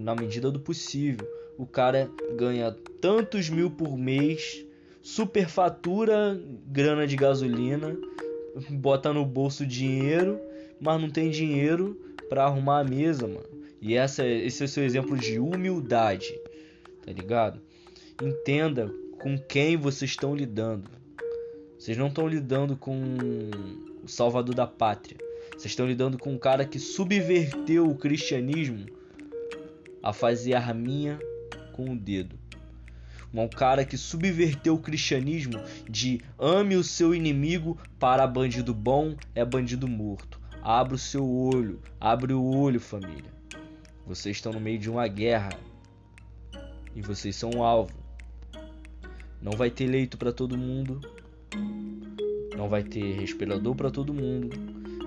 na 0.00 0.14
medida 0.14 0.50
do 0.50 0.60
possível 0.60 1.26
o 1.58 1.66
cara 1.66 2.10
ganha 2.36 2.72
tantos 3.00 3.48
mil 3.48 3.70
por 3.70 3.96
mês, 3.96 4.64
superfatura 5.02 6.40
grana 6.66 7.06
de 7.06 7.16
gasolina, 7.16 7.96
bota 8.70 9.12
no 9.12 9.26
bolso 9.26 9.66
dinheiro, 9.66 10.40
mas 10.80 11.00
não 11.00 11.10
tem 11.10 11.30
dinheiro 11.30 12.00
para 12.28 12.44
arrumar 12.44 12.80
a 12.80 12.84
mesa, 12.84 13.26
mano. 13.26 13.52
E 13.80 13.94
essa, 13.94 14.24
esse 14.24 14.62
é 14.62 14.66
o 14.66 14.68
seu 14.68 14.84
exemplo 14.84 15.18
de 15.18 15.40
humildade, 15.40 16.32
tá 17.04 17.12
ligado? 17.12 17.60
Entenda 18.22 18.94
com 19.18 19.36
quem 19.36 19.76
vocês 19.76 20.12
estão 20.12 20.34
lidando. 20.34 20.88
Vocês 21.76 21.96
não 21.96 22.06
estão 22.06 22.28
lidando 22.28 22.76
com 22.76 22.94
o 24.04 24.08
salvador 24.08 24.54
da 24.54 24.68
pátria. 24.68 25.18
Vocês 25.50 25.72
estão 25.72 25.86
lidando 25.86 26.16
com 26.16 26.32
um 26.32 26.38
cara 26.38 26.64
que 26.64 26.78
subverteu 26.78 27.90
o 27.90 27.96
cristianismo 27.96 28.86
a 30.00 30.12
fazer 30.12 30.54
arminha 30.54 31.18
com 31.72 31.90
o 31.90 31.98
dedo. 31.98 32.41
Um 33.34 33.48
cara 33.48 33.84
que 33.84 33.96
subverteu 33.96 34.74
o 34.74 34.78
cristianismo 34.78 35.58
de 35.88 36.20
ame 36.38 36.76
o 36.76 36.84
seu 36.84 37.14
inimigo 37.14 37.78
para 37.98 38.26
bandido 38.26 38.74
bom 38.74 39.16
é 39.34 39.42
bandido 39.42 39.88
morto. 39.88 40.38
Abra 40.62 40.94
o 40.94 40.98
seu 40.98 41.26
olho, 41.26 41.80
abre 41.98 42.34
o 42.34 42.44
olho, 42.44 42.78
família. 42.78 43.32
Vocês 44.06 44.36
estão 44.36 44.52
no 44.52 44.60
meio 44.60 44.78
de 44.78 44.90
uma 44.90 45.08
guerra 45.08 45.50
e 46.94 47.00
vocês 47.00 47.34
são 47.34 47.50
um 47.56 47.62
alvo. 47.62 47.94
Não 49.40 49.52
vai 49.52 49.70
ter 49.70 49.86
leito 49.86 50.18
para 50.18 50.30
todo 50.30 50.58
mundo, 50.58 51.00
não 52.56 52.68
vai 52.68 52.82
ter 52.82 53.18
respirador 53.18 53.74
para 53.74 53.90
todo 53.90 54.12
mundo. 54.12 54.50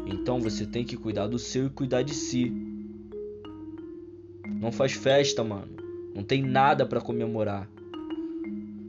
Então 0.08 0.42
você 0.42 0.66
tem 0.66 0.84
que 0.84 0.98
cuidar 0.98 1.28
do 1.28 1.38
seu 1.38 1.68
e 1.68 1.70
cuidar 1.70 2.02
de 2.02 2.14
si. 2.14 2.52
Não 4.48 4.72
faz 4.72 4.94
festa, 4.94 5.44
mano. 5.44 5.76
Não 6.14 6.24
tem 6.24 6.42
nada 6.42 6.86
para 6.86 7.00
comemorar. 7.00 7.70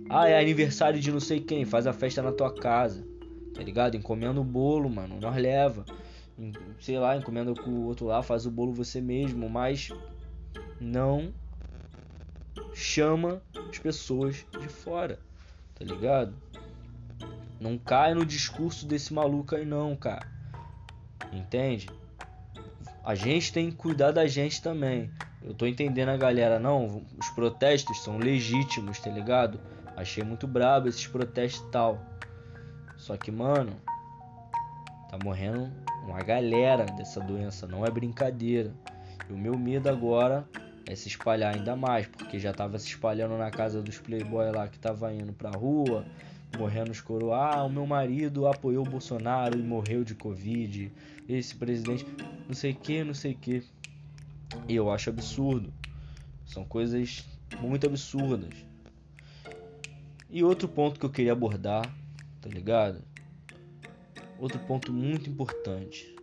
Ah, 0.09 0.29
é 0.29 0.39
aniversário 0.39 1.01
de 1.01 1.11
não 1.11 1.21
sei 1.21 1.41
quem, 1.41 1.65
faz 1.65 1.87
a 1.87 1.93
festa 1.93 2.23
na 2.23 2.33
tua 2.33 2.55
casa. 2.55 3.05
Tá 3.55 3.63
ligado? 3.63 3.97
Encomenda 3.97 4.41
o 4.41 4.45
bolo, 4.45 4.89
mano. 4.89 5.19
Nós 5.21 5.37
leva. 5.37 5.85
Sei 6.81 6.99
lá, 6.99 7.17
encomenda 7.17 7.55
com 7.55 7.71
o 7.71 7.85
outro 7.87 8.07
lá, 8.07 8.23
faz 8.23 8.47
o 8.47 8.51
bolo 8.51 8.73
você 8.73 9.01
mesmo, 9.01 9.49
mas 9.49 9.91
não 10.81 11.33
chama 12.75 13.43
as 13.71 13.79
pessoas 13.79 14.45
de 14.61 14.69
fora. 14.69 15.19
Tá 15.75 15.85
ligado? 15.85 16.35
Não 17.59 17.79
cai 17.79 18.15
no 18.15 18.25
discurso 18.25 18.87
desse 18.87 19.15
maluco 19.15 19.57
aí 19.57 19.65
não, 19.65 19.97
cara. 19.97 20.27
Entende? 21.33 21.89
A 23.03 23.15
gente 23.15 23.53
tem 23.53 23.71
que 23.71 23.77
cuidar 23.77 24.11
da 24.11 24.27
gente 24.27 24.61
também. 24.61 25.11
Eu 25.43 25.55
tô 25.55 25.67
entendendo 25.67 26.11
a 26.11 26.17
galera, 26.17 26.59
não, 26.59 27.03
os 27.19 27.29
protestos 27.31 28.03
são 28.03 28.19
legítimos, 28.19 28.99
tá 28.99 29.11
ligado? 29.11 29.61
Achei 29.97 30.23
muito 30.23 30.47
brabo 30.47 30.89
esses 30.89 31.07
protestos 31.07 31.67
e 31.67 31.71
tal. 31.71 31.99
Só 32.97 33.17
que, 33.17 33.31
mano, 33.31 33.73
tá 35.11 35.19
morrendo 35.25 35.73
uma 36.05 36.23
galera 36.23 36.85
dessa 36.85 37.21
doença, 37.21 37.67
não 37.67 37.85
é 37.85 37.91
brincadeira. 37.91 38.73
E 39.29 39.33
o 39.33 39.39
meu 39.39 39.59
medo 39.59 39.89
agora 39.89 40.47
é 40.87 40.95
se 40.95 41.09
espalhar 41.09 41.55
ainda 41.55 41.75
mais, 41.75 42.07
porque 42.07 42.39
já 42.39 42.53
tava 42.53 42.79
se 42.79 42.89
espalhando 42.89 43.37
na 43.37 43.51
casa 43.51 43.83
dos 43.83 43.99
playboy 43.99 44.51
lá 44.53 44.69
que 44.69 44.79
tava 44.79 45.13
indo 45.13 45.33
pra 45.33 45.51
rua, 45.51 46.05
morrendo 46.57 46.93
os 46.93 47.01
coro. 47.01 47.33
Ah, 47.33 47.65
o 47.65 47.71
meu 47.71 47.87
marido 47.87 48.47
apoiou 48.47 48.87
o 48.87 48.91
Bolsonaro 48.91 49.59
e 49.59 49.63
morreu 49.63 50.05
de 50.05 50.15
Covid. 50.15 50.93
Esse 51.29 51.57
presidente, 51.57 52.07
não 52.47 52.55
sei 52.55 52.73
que, 52.73 53.03
não 53.03 53.15
sei 53.15 53.35
que. 53.35 53.65
E 54.69 54.77
eu 54.77 54.91
acho 54.91 55.11
absurdo. 55.11 55.73
São 56.45 56.65
coisas 56.65 57.27
muito 57.61 57.87
absurdas. 57.87 58.66
E 60.29 60.43
outro 60.43 60.69
ponto 60.69 60.99
que 60.99 61.07
eu 61.07 61.11
queria 61.11 61.33
abordar, 61.33 61.83
tá 62.41 62.49
ligado? 62.49 63.03
Outro 64.39 64.59
ponto 64.61 64.93
muito 64.93 65.31
importante. 65.31 66.15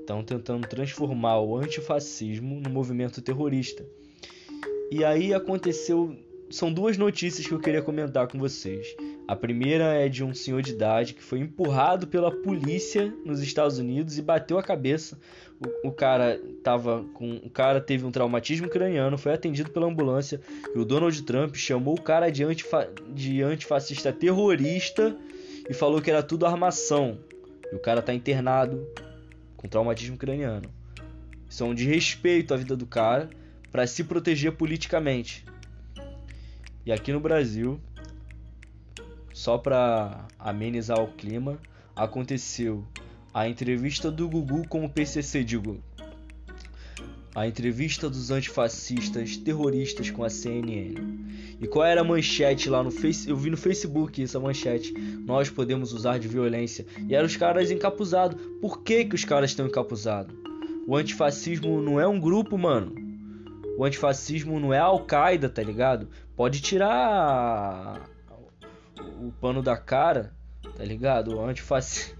Estão 0.00 0.24
tentando 0.24 0.66
transformar 0.66 1.40
o 1.40 1.56
antifascismo 1.56 2.60
no 2.60 2.70
movimento 2.70 3.22
terrorista. 3.22 3.86
E 4.90 5.04
aí 5.04 5.32
aconteceu. 5.32 6.16
São 6.50 6.72
duas 6.72 6.98
notícias 6.98 7.46
que 7.46 7.52
eu 7.52 7.60
queria 7.60 7.82
comentar 7.82 8.26
com 8.26 8.38
vocês. 8.38 8.96
A 9.30 9.36
primeira 9.36 9.94
é 9.94 10.08
de 10.08 10.24
um 10.24 10.34
senhor 10.34 10.60
de 10.60 10.72
idade 10.72 11.14
que 11.14 11.22
foi 11.22 11.38
empurrado 11.38 12.08
pela 12.08 12.32
polícia 12.32 13.14
nos 13.24 13.40
Estados 13.40 13.78
Unidos 13.78 14.18
e 14.18 14.22
bateu 14.22 14.58
a 14.58 14.62
cabeça. 14.62 15.16
O, 15.84 15.90
o, 15.90 15.92
cara 15.92 16.36
tava 16.64 17.04
com, 17.14 17.36
o 17.36 17.48
cara 17.48 17.80
teve 17.80 18.04
um 18.04 18.10
traumatismo 18.10 18.68
craniano, 18.68 19.16
foi 19.16 19.32
atendido 19.32 19.70
pela 19.70 19.86
ambulância 19.86 20.40
e 20.74 20.76
o 20.80 20.84
Donald 20.84 21.22
Trump 21.22 21.54
chamou 21.54 21.94
o 21.94 22.02
cara 22.02 22.28
de, 22.28 22.42
antifa, 22.42 22.90
de 23.14 23.40
antifascista 23.40 24.12
terrorista 24.12 25.16
e 25.68 25.72
falou 25.72 26.02
que 26.02 26.10
era 26.10 26.24
tudo 26.24 26.44
armação. 26.44 27.16
E 27.70 27.76
o 27.76 27.78
cara 27.78 28.02
tá 28.02 28.12
internado 28.12 28.84
com 29.56 29.68
traumatismo 29.68 30.16
craniano. 30.16 30.68
Isso 31.48 31.62
é 31.62 31.66
um 31.68 31.72
desrespeito 31.72 32.52
à 32.52 32.56
vida 32.56 32.76
do 32.76 32.84
cara 32.84 33.30
para 33.70 33.86
se 33.86 34.02
proteger 34.02 34.50
politicamente. 34.56 35.44
E 36.84 36.90
aqui 36.90 37.12
no 37.12 37.20
Brasil, 37.20 37.80
só 39.40 39.56
para 39.56 40.26
amenizar 40.38 41.00
o 41.02 41.08
clima, 41.12 41.58
aconteceu 41.96 42.84
a 43.32 43.48
entrevista 43.48 44.10
do 44.10 44.28
Gugu 44.28 44.68
com 44.68 44.84
o 44.84 44.90
PCC, 44.90 45.42
digo, 45.42 45.82
a 47.34 47.46
entrevista 47.46 48.10
dos 48.10 48.30
antifascistas 48.30 49.38
terroristas 49.38 50.10
com 50.10 50.24
a 50.24 50.28
CNN. 50.28 50.94
E 51.58 51.66
qual 51.66 51.86
era 51.86 52.02
a 52.02 52.04
manchete 52.04 52.68
lá 52.68 52.82
no 52.82 52.90
Face? 52.90 53.30
Eu 53.30 53.36
vi 53.36 53.48
no 53.48 53.56
Facebook 53.56 54.22
essa 54.22 54.38
manchete. 54.38 54.92
Nós 54.92 55.48
podemos 55.48 55.94
usar 55.94 56.18
de 56.18 56.28
violência. 56.28 56.84
E 57.08 57.14
eram 57.14 57.26
os 57.26 57.36
caras 57.38 57.70
encapuzados. 57.70 58.38
Por 58.60 58.82
que 58.82 59.06
que 59.06 59.14
os 59.14 59.24
caras 59.24 59.52
estão 59.52 59.66
encapuzados? 59.66 60.36
O 60.86 60.94
antifascismo 60.94 61.80
não 61.80 61.98
é 61.98 62.06
um 62.06 62.20
grupo, 62.20 62.58
mano. 62.58 62.94
O 63.78 63.86
antifascismo 63.86 64.60
não 64.60 64.74
é 64.74 64.78
Al-Qaeda, 64.78 65.48
tá 65.48 65.62
ligado? 65.62 66.08
Pode 66.36 66.60
tirar 66.60 68.09
o 69.00 69.32
pano 69.40 69.62
da 69.62 69.76
cara, 69.76 70.32
tá 70.76 70.84
ligado? 70.84 71.36
O 71.36 71.44
antifascismo. 71.44 72.16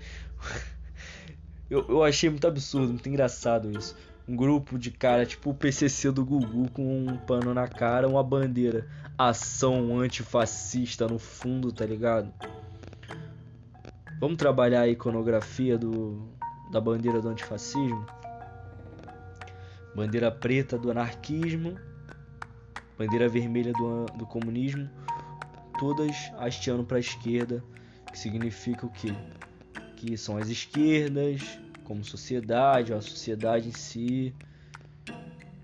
eu, 1.69 1.85
eu 1.89 2.05
achei 2.05 2.29
muito 2.31 2.47
absurdo, 2.47 2.89
muito 2.89 3.09
engraçado 3.09 3.71
isso. 3.71 3.97
Um 4.29 4.37
grupo 4.37 4.79
de 4.79 4.91
cara, 4.91 5.27
tipo 5.27 5.51
o 5.51 5.55
PCC 5.55 6.11
do 6.11 6.25
Gugu, 6.25 6.71
com 6.71 7.07
um 7.07 7.17
pano 7.17 7.53
na 7.53 7.67
cara, 7.67 8.09
uma 8.09 8.23
bandeira. 8.23 8.87
Ação 9.19 9.99
antifascista 9.99 11.07
no 11.07 11.19
fundo, 11.19 11.73
tá 11.73 11.85
ligado? 11.85 12.33
Vamos 14.21 14.37
trabalhar 14.37 14.83
a 14.83 14.89
iconografia 14.89 15.79
do, 15.79 16.29
da 16.71 16.81
bandeira 16.81 17.21
do 17.21 17.29
antifascismo? 17.29 18.07
Bandeira 19.95 20.31
preta 20.31 20.79
do 20.79 20.91
anarquismo, 20.91 21.77
bandeira 22.97 23.29
vermelha 23.29 23.73
do, 23.73 24.07
do 24.17 24.27
comunismo, 24.27 24.89
todas 25.81 26.31
hasteando 26.37 26.85
para 26.85 26.99
a 26.99 27.01
esquerda, 27.01 27.65
que 28.13 28.19
significa 28.19 28.85
o 28.85 28.91
quê? 28.91 29.15
Que 29.97 30.15
são 30.19 30.37
as 30.37 30.51
esquerdas, 30.51 31.59
como 31.85 32.05
sociedade, 32.05 32.93
a 32.93 33.01
sociedade 33.01 33.69
em 33.69 33.73
si, 33.73 34.35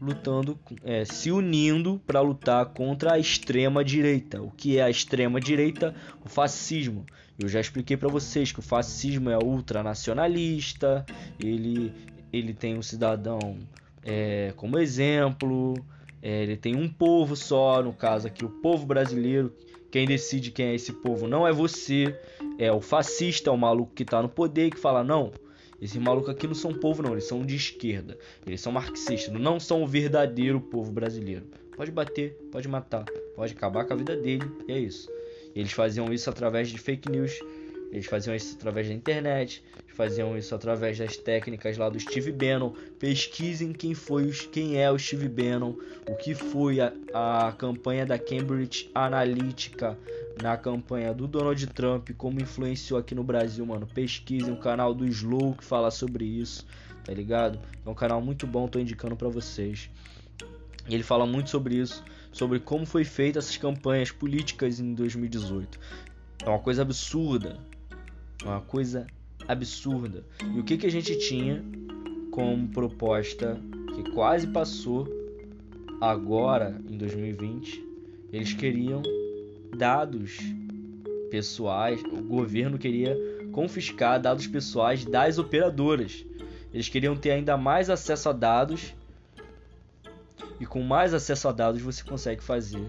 lutando, 0.01 0.59
é, 0.83 1.05
se 1.05 1.31
unindo 1.31 2.01
para 2.07 2.23
lutar 2.23 2.65
contra 2.67 3.13
a 3.13 3.19
extrema 3.19 3.85
direita. 3.85 4.41
O 4.41 4.51
que 4.51 4.79
é 4.79 4.83
a 4.83 4.89
extrema 4.89 5.39
direita? 5.39 5.95
O 6.25 6.29
fascismo. 6.31 7.05
Eu 7.39 7.47
já 7.47 7.61
expliquei 7.61 7.99
para 7.99 8.09
vocês 8.09 8.51
que 8.51 8.61
o 8.61 8.63
fascismo 8.63 9.29
é 9.29 9.37
ultranacionalista, 9.37 11.05
ele, 11.39 11.93
ele 12.33 12.55
tem 12.55 12.79
um 12.79 12.83
cidadão 12.83 13.59
é, 14.03 14.55
como 14.57 14.79
exemplo, 14.79 15.75
é, 16.23 16.43
ele 16.43 16.57
tem 16.57 16.75
um 16.75 16.89
povo 16.89 17.37
só, 17.37 17.83
no 17.83 17.93
caso 17.93 18.27
aqui 18.27 18.45
o 18.45 18.49
povo 18.49 18.87
brasileiro, 18.87 19.53
quem 19.91 20.07
decide 20.07 20.51
quem 20.51 20.67
é 20.67 20.75
esse 20.75 20.93
povo 20.93 21.27
não 21.27 21.47
é 21.47 21.53
você, 21.53 22.19
é 22.59 22.71
o 22.73 22.81
fascista, 22.81 23.51
o 23.51 23.57
maluco 23.57 23.95
que 23.95 24.05
tá 24.05 24.23
no 24.23 24.29
poder 24.29 24.71
que 24.71 24.79
fala: 24.79 25.05
não, 25.05 25.33
esse 25.81 25.99
maluco 25.99 26.31
aqui 26.31 26.47
não 26.47 26.55
são 26.55 26.73
povo, 26.73 27.03
não, 27.03 27.13
eles 27.13 27.25
são 27.25 27.45
de 27.45 27.55
esquerda, 27.55 28.17
eles 28.47 28.61
são 28.61 28.73
marxistas, 28.73 29.33
não 29.33 29.61
são 29.61 29.83
o 29.83 29.87
verdadeiro 29.87 30.61
povo 30.61 30.91
brasileiro. 30.91 31.47
Pode 31.77 31.91
bater, 31.91 32.33
pode 32.51 32.67
matar, 32.67 33.05
pode 33.35 33.53
acabar 33.53 33.85
com 33.85 33.93
a 33.93 33.97
vida 33.97 34.17
dele, 34.17 34.51
e 34.67 34.73
é 34.73 34.79
isso. 34.79 35.11
Eles 35.55 35.73
faziam 35.73 36.13
isso 36.13 36.29
através 36.31 36.69
de 36.69 36.79
fake 36.79 37.11
news, 37.11 37.39
eles 37.97 38.07
faziam 38.07 38.37
isso 38.37 38.57
através 38.57 38.89
da 38.89 38.93
internet, 38.93 39.65
faziam 39.95 40.37
isso 40.37 40.55
através 40.55 40.99
das 40.99 41.17
técnicas 41.17 41.79
lá 41.79 41.89
do 41.89 41.99
Steve 41.99 42.31
Bannon. 42.31 42.75
Pesquisem 42.99 43.73
quem 43.73 43.95
foi 43.95 44.31
quem 44.53 44.77
é 44.77 44.91
o 44.93 44.99
Steve 44.99 45.31
Bannon, 45.31 45.75
o 46.07 46.15
que 46.15 46.35
foi 46.35 46.79
a, 46.79 46.93
a 47.15 47.53
campanha 47.53 48.05
da 48.05 48.19
Cambridge 48.19 48.91
Analytica 48.95 49.99
na 50.43 50.59
campanha 50.59 51.15
do 51.15 51.27
Donald 51.27 51.67
Trump, 51.69 52.11
como 52.19 52.39
influenciou 52.39 53.01
aqui 53.01 53.15
no 53.15 53.25
Brasil, 53.25 53.65
mano. 53.65 53.87
Pesquisem 53.87 54.53
o 54.53 54.59
canal 54.59 54.93
do 54.93 55.07
Slow 55.07 55.55
que 55.55 55.65
fala 55.65 55.91
sobre 55.91 56.27
isso, 56.27 56.67
tá 57.03 57.15
ligado? 57.15 57.59
É 57.85 57.89
um 57.89 57.95
canal 57.95 58.21
muito 58.21 58.47
bom, 58.47 58.69
tô 58.69 58.79
indicando 58.79 59.17
para 59.17 59.31
vocês. 59.31 59.89
Ele 60.87 61.03
fala 61.03 61.25
muito 61.25 61.49
sobre 61.49 61.77
isso, 61.77 62.05
sobre 62.31 62.61
como 62.61 62.85
foi 62.85 63.05
feita 63.05 63.39
essas 63.39 63.57
campanhas 63.57 64.11
políticas 64.11 64.79
em 64.81 64.93
2018. 64.93 65.81
É 66.45 66.49
uma 66.51 66.59
coisa 66.59 66.83
absurda, 66.83 67.59
uma 68.45 68.61
coisa 68.61 69.07
absurda. 69.47 70.25
E 70.55 70.59
o 70.59 70.65
que, 70.65 70.77
que 70.77 70.87
a 70.87 70.91
gente 70.91 71.19
tinha 71.19 71.65
como 72.31 72.69
proposta 72.69 73.61
que 73.95 74.11
quase 74.11 74.47
passou 74.47 75.09
agora 76.01 76.81
em 76.89 76.97
2020? 76.97 77.85
Eles 78.33 78.53
queriam 78.53 79.03
dados 79.77 80.39
pessoais, 81.31 82.03
o 82.05 82.23
governo 82.23 82.79
queria 82.79 83.17
confiscar 83.53 84.21
dados 84.21 84.47
pessoais 84.47 85.05
das 85.05 85.39
operadoras. 85.39 86.25
Eles 86.73 86.89
queriam 86.89 87.17
ter 87.17 87.31
ainda 87.31 87.57
mais 87.57 87.89
acesso 87.89 88.29
a 88.29 88.33
dados. 88.33 88.95
E 90.61 90.67
com 90.67 90.83
mais 90.83 91.15
acesso 91.15 91.49
a 91.49 91.53
dados 91.53 91.81
você 91.81 92.03
consegue 92.03 92.43
fazer 92.43 92.87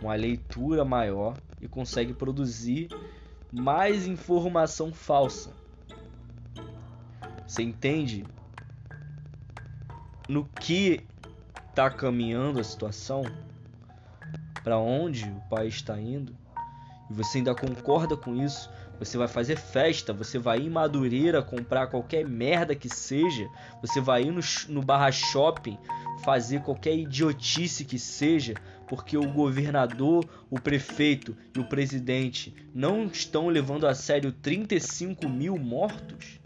uma 0.00 0.14
leitura 0.14 0.84
maior 0.84 1.36
e 1.60 1.66
consegue 1.66 2.12
produzir 2.12 2.88
mais 3.52 4.06
informação 4.06 4.92
falsa. 4.92 5.50
Você 7.46 7.62
entende 7.62 8.26
no 10.28 10.44
que 10.44 11.06
está 11.70 11.90
caminhando 11.90 12.60
a 12.60 12.64
situação? 12.64 13.22
Para 14.62 14.78
onde 14.78 15.24
o 15.24 15.40
país 15.48 15.74
está 15.74 15.98
indo? 15.98 16.36
E 17.10 17.14
você 17.14 17.38
ainda 17.38 17.54
concorda 17.54 18.16
com 18.16 18.34
isso? 18.36 18.68
Você 18.98 19.16
vai 19.16 19.28
fazer 19.28 19.56
festa, 19.56 20.12
você 20.12 20.38
vai 20.38 20.58
ir 20.58 20.66
em 20.66 20.70
Madureira 20.70 21.42
comprar 21.42 21.86
qualquer 21.86 22.26
merda 22.26 22.74
que 22.74 22.88
seja, 22.88 23.48
você 23.80 24.00
vai 24.00 24.24
ir 24.24 24.32
no, 24.32 24.40
no 24.68 24.82
barra 24.82 25.10
shopping 25.12 25.78
fazer 26.24 26.60
qualquer 26.60 26.96
idiotice 26.96 27.84
que 27.84 27.98
seja 27.98 28.54
porque 28.88 29.16
o 29.16 29.30
governador, 29.30 30.28
o 30.50 30.58
prefeito 30.58 31.36
e 31.54 31.60
o 31.60 31.64
presidente 31.64 32.54
não 32.74 33.06
estão 33.06 33.48
levando 33.48 33.86
a 33.86 33.94
sério 33.94 34.32
35 34.32 35.28
mil 35.28 35.56
mortos? 35.58 36.40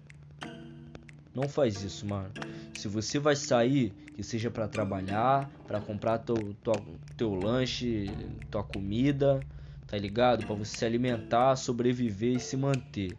Não 1.34 1.48
faz 1.48 1.82
isso, 1.82 2.04
mano. 2.06 2.32
Se 2.74 2.88
você 2.88 3.18
vai 3.18 3.36
sair, 3.36 3.92
que 4.14 4.22
seja 4.22 4.50
para 4.50 4.68
trabalhar, 4.68 5.50
para 5.66 5.80
comprar 5.80 6.18
teu, 6.18 6.54
teu, 6.62 6.72
teu 7.16 7.34
lanche, 7.34 8.10
tua 8.50 8.62
comida, 8.62 9.40
tá 9.86 9.96
ligado? 9.96 10.44
Para 10.44 10.54
você 10.54 10.76
se 10.76 10.84
alimentar, 10.84 11.56
sobreviver 11.56 12.36
e 12.36 12.40
se 12.40 12.56
manter. 12.56 13.16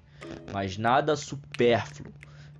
Mas 0.51 0.77
nada 0.77 1.15
supérfluo. 1.15 2.13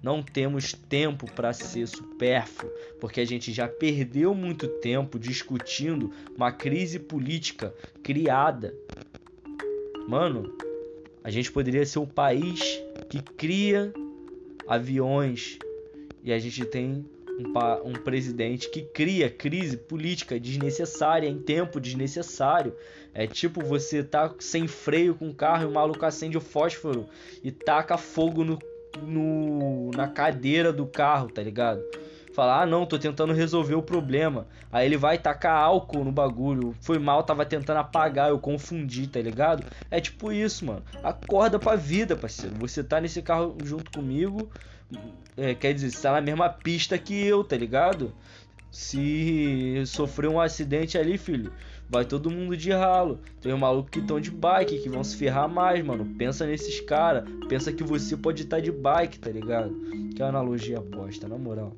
Não 0.04 0.22
temos 0.22 0.74
tempo 0.74 1.26
para 1.34 1.54
ser 1.54 1.88
supérfluo, 1.88 2.70
porque 3.00 3.22
a 3.22 3.26
gente 3.26 3.54
já 3.54 3.70
perdeu 3.70 4.36
muito 4.36 4.68
tempo 4.68 5.18
discutindo 5.18 6.12
uma 6.36 6.52
crise 6.52 7.00
política 7.00 7.74
criada. 8.04 8.76
Mano, 10.06 10.54
a 11.24 11.32
gente 11.32 11.50
poderia 11.50 11.86
ser 11.86 12.00
o 12.00 12.06
país 12.06 12.60
que 13.10 13.22
cria 13.38 13.94
aviões 14.68 15.58
e 16.22 16.34
a 16.34 16.40
gente 16.40 16.66
tem 16.66 17.06
um, 17.40 17.90
um, 17.90 17.94
presidente 17.94 18.70
que 18.70 18.82
cria 18.82 19.30
crise 19.30 19.78
política 19.78 20.38
desnecessária 20.38 21.30
em 21.30 21.40
tempo 21.40 21.80
desnecessário. 21.80 22.76
É 23.14 23.26
tipo 23.26 23.62
você 23.62 24.04
tá 24.04 24.36
sem 24.40 24.68
freio 24.68 25.16
com 25.16 25.30
o 25.30 25.34
carro 25.34 25.64
e 25.64 25.68
o 25.68 25.74
maluco 25.74 26.06
acende 26.06 26.38
o 26.38 26.42
fósforo 26.42 27.08
e 27.42 27.52
taca 27.52 27.98
fogo 27.98 28.44
no, 28.44 28.60
no, 29.02 29.92
na 29.96 30.08
cadeira 30.08 30.72
do 30.72 30.86
carro, 30.86 31.30
tá 31.30 31.42
ligado? 31.42 31.82
Falar, 32.34 32.64
ah 32.64 32.66
não, 32.66 32.86
tô 32.86 32.98
tentando 32.98 33.32
resolver 33.32 33.76
o 33.76 33.82
problema. 33.84 34.48
Aí 34.72 34.88
ele 34.88 34.98
vai 34.98 35.20
tacar 35.20 35.56
álcool 35.56 36.04
no 36.04 36.12
bagulho. 36.12 36.76
Foi 36.82 36.98
mal, 36.98 37.22
tava 37.24 37.46
tentando 37.46 37.78
apagar, 37.78 38.30
eu 38.30 38.40
confundi, 38.40 39.06
tá 39.06 39.22
ligado? 39.22 39.64
É 39.92 40.02
tipo 40.02 40.32
isso, 40.32 40.66
mano. 40.66 40.84
Acorda 41.04 41.60
pra 41.60 41.76
vida, 41.76 42.16
parceiro. 42.16 42.56
Você 42.56 42.84
tá 42.84 43.00
nesse 43.00 43.22
carro 43.22 43.56
junto 43.64 43.92
comigo. 43.92 44.50
É, 45.38 45.54
quer 45.54 45.74
dizer, 45.74 45.92
você 45.92 46.02
tá 46.02 46.12
na 46.12 46.22
mesma 46.22 46.50
pista 46.50 46.98
que 46.98 47.14
eu, 47.14 47.44
tá 47.44 47.56
ligado? 47.56 48.12
Se 48.72 49.84
sofrer 49.86 50.28
um 50.28 50.42
acidente 50.42 50.98
ali, 50.98 51.20
filho, 51.20 51.54
vai 51.94 52.04
todo 52.04 52.32
mundo 52.32 52.58
de 52.58 52.72
ralo. 52.72 53.20
Tem 53.40 53.54
um 53.54 53.58
maluco 53.58 53.92
que 53.92 54.00
estão 54.00 54.20
de 54.20 54.32
bike, 54.32 54.80
que 54.80 54.90
vão 54.90 55.04
se 55.04 55.16
ferrar 55.16 55.48
mais, 55.48 55.86
mano. 55.86 56.04
Pensa 56.18 56.44
nesses 56.44 56.82
caras. 56.82 57.24
Pensa 57.48 57.72
que 57.72 57.84
você 57.84 58.18
pode 58.18 58.42
estar 58.42 58.58
tá 58.58 58.62
de 58.64 58.72
bike, 58.72 59.20
tá 59.20 59.30
ligado? 59.30 59.72
Que 60.16 60.24
analogia 60.24 60.82
bosta, 60.82 61.28
na 61.28 61.38
moral. 61.38 61.78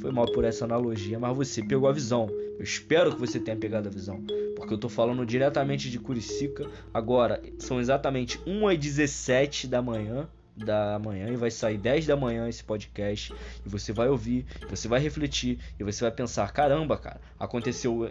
Foi 0.00 0.10
mal 0.10 0.26
por 0.26 0.42
essa 0.42 0.64
analogia, 0.64 1.16
mas 1.16 1.36
você 1.36 1.62
pegou 1.62 1.88
a 1.88 1.92
visão. 1.92 2.28
Eu 2.58 2.64
espero 2.64 3.14
que 3.14 3.20
você 3.20 3.38
tenha 3.38 3.56
pegado 3.56 3.88
a 3.88 3.92
visão. 3.92 4.20
Porque 4.56 4.74
eu 4.74 4.78
tô 4.78 4.88
falando 4.88 5.24
diretamente 5.24 5.88
de 5.88 5.98
Curicica. 6.00 6.68
Agora, 6.92 7.40
são 7.56 7.78
exatamente 7.78 8.40
1h17 8.40 9.68
da 9.68 9.80
manhã 9.80 10.28
da 10.56 10.98
manhã 10.98 11.28
e 11.28 11.36
vai 11.36 11.50
sair 11.50 11.78
10 11.78 12.06
da 12.06 12.16
manhã 12.16 12.48
esse 12.48 12.62
podcast 12.62 13.32
e 13.64 13.68
você 13.68 13.92
vai 13.92 14.08
ouvir, 14.08 14.44
você 14.68 14.86
vai 14.86 15.00
refletir 15.00 15.58
e 15.78 15.84
você 15.84 16.04
vai 16.04 16.10
pensar, 16.10 16.52
caramba, 16.52 16.96
cara, 16.96 17.20
aconteceu 17.38 18.10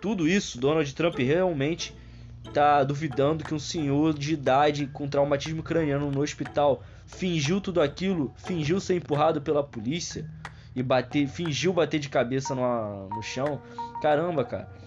tudo 0.00 0.28
isso, 0.28 0.58
Donald 0.58 0.92
Trump 0.94 1.16
realmente 1.18 1.94
tá 2.52 2.82
duvidando 2.82 3.44
que 3.44 3.54
um 3.54 3.58
senhor 3.58 4.14
de 4.14 4.32
idade 4.32 4.86
com 4.86 5.06
traumatismo 5.06 5.62
craniano 5.62 6.10
no 6.10 6.22
hospital 6.22 6.82
fingiu 7.06 7.60
tudo 7.60 7.80
aquilo, 7.80 8.32
fingiu 8.36 8.80
ser 8.80 8.96
empurrado 8.96 9.40
pela 9.40 9.62
polícia 9.62 10.28
e 10.74 10.82
bater, 10.82 11.28
fingiu 11.28 11.72
bater 11.72 12.00
de 12.00 12.08
cabeça 12.08 12.54
no, 12.54 13.08
no 13.08 13.22
chão. 13.22 13.60
Caramba, 14.00 14.44
cara. 14.44 14.79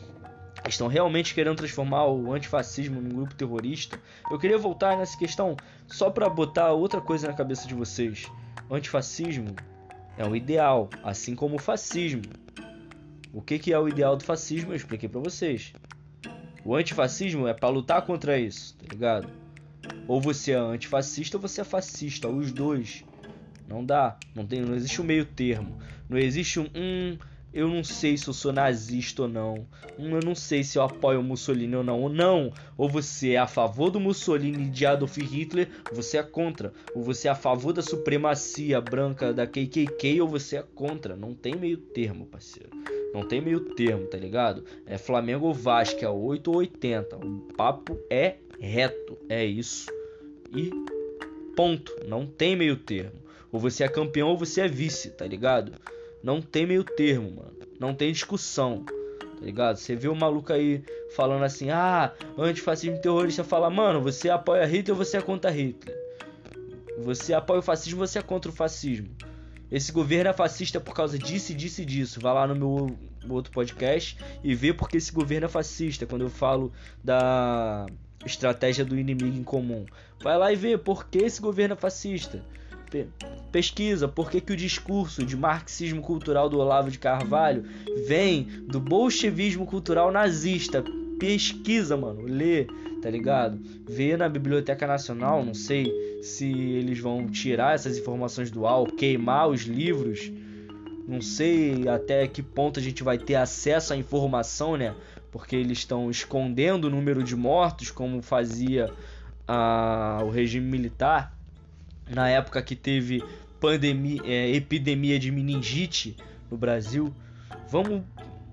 Estão 0.67 0.87
realmente 0.87 1.33
querendo 1.33 1.57
transformar 1.57 2.07
o 2.07 2.31
antifascismo 2.31 3.01
num 3.01 3.09
grupo 3.09 3.35
terrorista. 3.35 3.99
Eu 4.31 4.39
queria 4.39 4.57
voltar 4.57 4.97
nessa 4.97 5.17
questão 5.17 5.57
só 5.87 6.09
para 6.09 6.29
botar 6.29 6.71
outra 6.71 7.01
coisa 7.01 7.27
na 7.27 7.33
cabeça 7.33 7.67
de 7.67 7.73
vocês. 7.73 8.31
O 8.69 8.75
antifascismo 8.75 9.55
é 10.17 10.25
um 10.25 10.35
ideal, 10.35 10.89
assim 11.03 11.35
como 11.35 11.55
o 11.55 11.59
fascismo. 11.59 12.23
O 13.33 13.41
que, 13.41 13.59
que 13.59 13.73
é 13.73 13.79
o 13.79 13.89
ideal 13.89 14.15
do 14.15 14.23
fascismo? 14.23 14.71
Eu 14.71 14.77
expliquei 14.77 15.09
para 15.09 15.19
vocês. 15.19 15.73
O 16.63 16.75
antifascismo 16.75 17.47
é 17.47 17.53
para 17.53 17.67
lutar 17.67 18.01
contra 18.03 18.39
isso, 18.39 18.75
tá 18.77 18.85
ligado? 18.89 19.27
Ou 20.07 20.21
você 20.21 20.51
é 20.51 20.55
antifascista 20.55 21.37
ou 21.37 21.41
você 21.41 21.61
é 21.61 21.63
fascista, 21.63 22.29
os 22.29 22.51
dois. 22.51 23.03
Não 23.67 23.83
dá, 23.83 24.17
não 24.33 24.45
tem, 24.45 24.61
não 24.61 24.75
existe 24.75 25.01
um 25.01 25.05
meio 25.05 25.25
termo. 25.25 25.77
Não 26.07 26.17
existe 26.17 26.59
um, 26.59 26.69
um 26.75 27.17
eu 27.53 27.67
não 27.67 27.83
sei 27.83 28.17
se 28.17 28.27
eu 28.27 28.33
sou 28.33 28.51
nazista 28.51 29.23
ou 29.23 29.27
não. 29.27 29.67
Um, 29.97 30.15
eu 30.15 30.21
não 30.25 30.33
sei 30.33 30.63
se 30.63 30.77
eu 30.77 30.81
apoio 30.81 31.19
o 31.19 31.23
Mussolini 31.23 31.75
ou 31.75 31.83
não. 31.83 32.01
Ou 32.01 32.09
não, 32.09 32.51
ou 32.75 32.89
você 32.89 33.31
é 33.31 33.37
a 33.37 33.45
favor 33.45 33.91
do 33.91 33.99
Mussolini 33.99 34.69
de 34.69 34.85
Adolf 34.85 35.17
Hitler, 35.17 35.69
você 35.91 36.17
é 36.17 36.23
contra. 36.23 36.73
Ou 36.95 37.03
você 37.03 37.27
é 37.27 37.31
a 37.31 37.35
favor 37.35 37.71
da 37.71 37.83
supremacia 37.83 38.81
branca 38.81 39.31
da 39.31 39.45
KKK, 39.45 40.21
ou 40.21 40.27
você 40.27 40.57
é 40.57 40.63
contra. 40.73 41.15
Não 41.15 41.35
tem 41.35 41.55
meio 41.55 41.77
termo, 41.77 42.25
parceiro. 42.25 42.69
Não 43.13 43.27
tem 43.27 43.39
meio 43.39 43.59
termo, 43.75 44.07
tá 44.07 44.17
ligado? 44.17 44.65
É 44.87 44.97
Flamengo 44.97 45.45
ou 45.45 45.53
Vasco, 45.53 46.03
é 46.03 46.09
8 46.09 46.49
ou 46.49 46.57
80. 46.57 47.17
O 47.17 47.53
papo 47.55 47.99
é 48.09 48.37
reto, 48.59 49.15
é 49.29 49.45
isso. 49.45 49.91
E 50.51 50.71
ponto. 51.55 51.95
Não 52.07 52.25
tem 52.25 52.55
meio 52.55 52.77
termo. 52.77 53.21
Ou 53.51 53.59
você 53.59 53.83
é 53.83 53.87
campeão 53.87 54.29
ou 54.29 54.37
você 54.37 54.61
é 54.61 54.67
vice, 54.67 55.11
tá 55.11 55.27
ligado? 55.27 55.73
Não 56.23 56.41
tem 56.41 56.65
meio 56.65 56.83
termo, 56.83 57.31
mano. 57.31 57.53
Não 57.79 57.93
tem 57.93 58.11
discussão. 58.11 58.83
Tá 58.85 59.45
ligado? 59.45 59.75
Você 59.75 59.95
vê 59.95 60.07
o 60.07 60.15
maluco 60.15 60.53
aí 60.53 60.83
falando 61.15 61.43
assim: 61.43 61.69
ah, 61.69 62.13
antifascismo 62.37 63.01
terrorista 63.01 63.43
fala, 63.43 63.69
mano, 63.69 64.01
você 64.01 64.29
apoia 64.29 64.65
Hitler 64.65 64.97
ou 64.97 65.03
você 65.03 65.17
é 65.17 65.21
contra 65.21 65.51
Hitler? 65.51 65.95
Você 66.99 67.33
apoia 67.33 67.59
o 67.59 67.63
fascismo 67.63 68.01
ou 68.01 68.07
você 68.07 68.19
é 68.19 68.21
contra 68.21 68.49
o 68.49 68.53
fascismo? 68.53 69.09
Esse 69.69 69.91
governo 69.91 70.29
é 70.29 70.33
fascista 70.33 70.79
por 70.79 70.93
causa 70.93 71.17
disso, 71.17 71.53
disso 71.53 71.81
e 71.81 71.85
disso. 71.85 72.21
Vai 72.21 72.33
lá 72.33 72.47
no 72.47 72.55
meu 72.55 72.97
outro 73.27 73.51
podcast 73.51 74.17
e 74.43 74.53
vê 74.53 74.71
porque 74.71 74.97
esse 74.97 75.11
governo 75.11 75.45
é 75.45 75.49
fascista. 75.49 76.05
Quando 76.05 76.21
eu 76.21 76.29
falo 76.29 76.71
da 77.03 77.85
estratégia 78.25 78.85
do 78.85 78.97
inimigo 78.97 79.37
em 79.37 79.43
comum. 79.43 79.85
Vai 80.21 80.37
lá 80.37 80.53
e 80.53 80.55
vê 80.55 80.77
por 80.77 81.07
que 81.07 81.19
esse 81.19 81.41
governo 81.41 81.73
é 81.73 81.77
fascista. 81.77 82.43
Pesquisa 83.51 84.07
por 84.07 84.31
que, 84.31 84.41
que 84.41 84.53
o 84.53 84.57
discurso 84.57 85.23
de 85.23 85.35
marxismo 85.35 86.01
cultural 86.01 86.49
do 86.49 86.59
Olavo 86.59 86.89
de 86.89 86.99
Carvalho 86.99 87.63
vem 88.07 88.47
do 88.67 88.79
bolchevismo 88.79 89.65
cultural 89.65 90.11
nazista. 90.11 90.83
Pesquisa, 91.19 91.95
mano, 91.95 92.23
lê, 92.23 92.65
tá 93.01 93.09
ligado? 93.09 93.59
Vê 93.87 94.17
na 94.17 94.27
Biblioteca 94.27 94.87
Nacional, 94.87 95.45
não 95.45 95.53
sei 95.53 95.91
se 96.21 96.45
eles 96.51 96.99
vão 96.99 97.27
tirar 97.27 97.75
essas 97.75 97.97
informações 97.97 98.49
do 98.49 98.61
UAU, 98.61 98.87
queimar 98.87 99.47
os 99.47 99.61
livros. 99.61 100.31
Não 101.07 101.21
sei 101.21 101.87
até 101.87 102.27
que 102.27 102.41
ponto 102.41 102.79
a 102.79 102.83
gente 102.83 103.03
vai 103.03 103.17
ter 103.17 103.35
acesso 103.35 103.93
à 103.93 103.97
informação, 103.97 104.77
né? 104.77 104.95
Porque 105.31 105.55
eles 105.55 105.79
estão 105.79 106.09
escondendo 106.09 106.85
o 106.85 106.89
número 106.89 107.23
de 107.23 107.35
mortos, 107.35 107.91
como 107.91 108.21
fazia 108.21 108.89
a, 109.47 110.21
o 110.23 110.29
regime 110.29 110.65
militar 110.65 111.42
na 112.09 112.29
época 112.29 112.61
que 112.61 112.75
teve 112.75 113.23
pandemia, 113.59 114.21
é, 114.25 114.49
epidemia 114.51 115.17
de 115.17 115.31
meningite 115.31 116.17
no 116.49 116.57
Brasil. 116.57 117.13
Vamos 117.69 118.03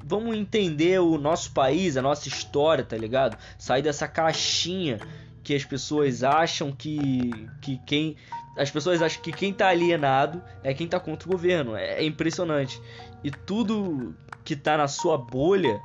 vamos 0.02 0.36
entender 0.36 1.00
o 1.00 1.16
nosso 1.18 1.52
país, 1.52 1.96
a 1.96 2.02
nossa 2.02 2.28
história, 2.28 2.84
tá 2.84 2.96
ligado? 2.96 3.38
Sair 3.56 3.82
dessa 3.82 4.08
caixinha 4.08 4.98
que 5.42 5.54
as 5.54 5.64
pessoas 5.64 6.22
acham 6.22 6.72
que, 6.72 7.30
que 7.60 7.78
quem. 7.86 8.16
As 8.56 8.70
pessoas 8.70 9.00
acham 9.00 9.22
que 9.22 9.32
quem 9.32 9.52
tá 9.52 9.68
alienado 9.68 10.42
é 10.62 10.74
quem 10.74 10.88
tá 10.88 10.98
contra 10.98 11.28
o 11.28 11.32
governo. 11.32 11.76
É, 11.76 12.00
é 12.00 12.04
impressionante. 12.04 12.80
E 13.22 13.30
tudo 13.30 14.14
que 14.44 14.56
tá 14.56 14.76
na 14.76 14.88
sua 14.88 15.16
bolha, 15.16 15.80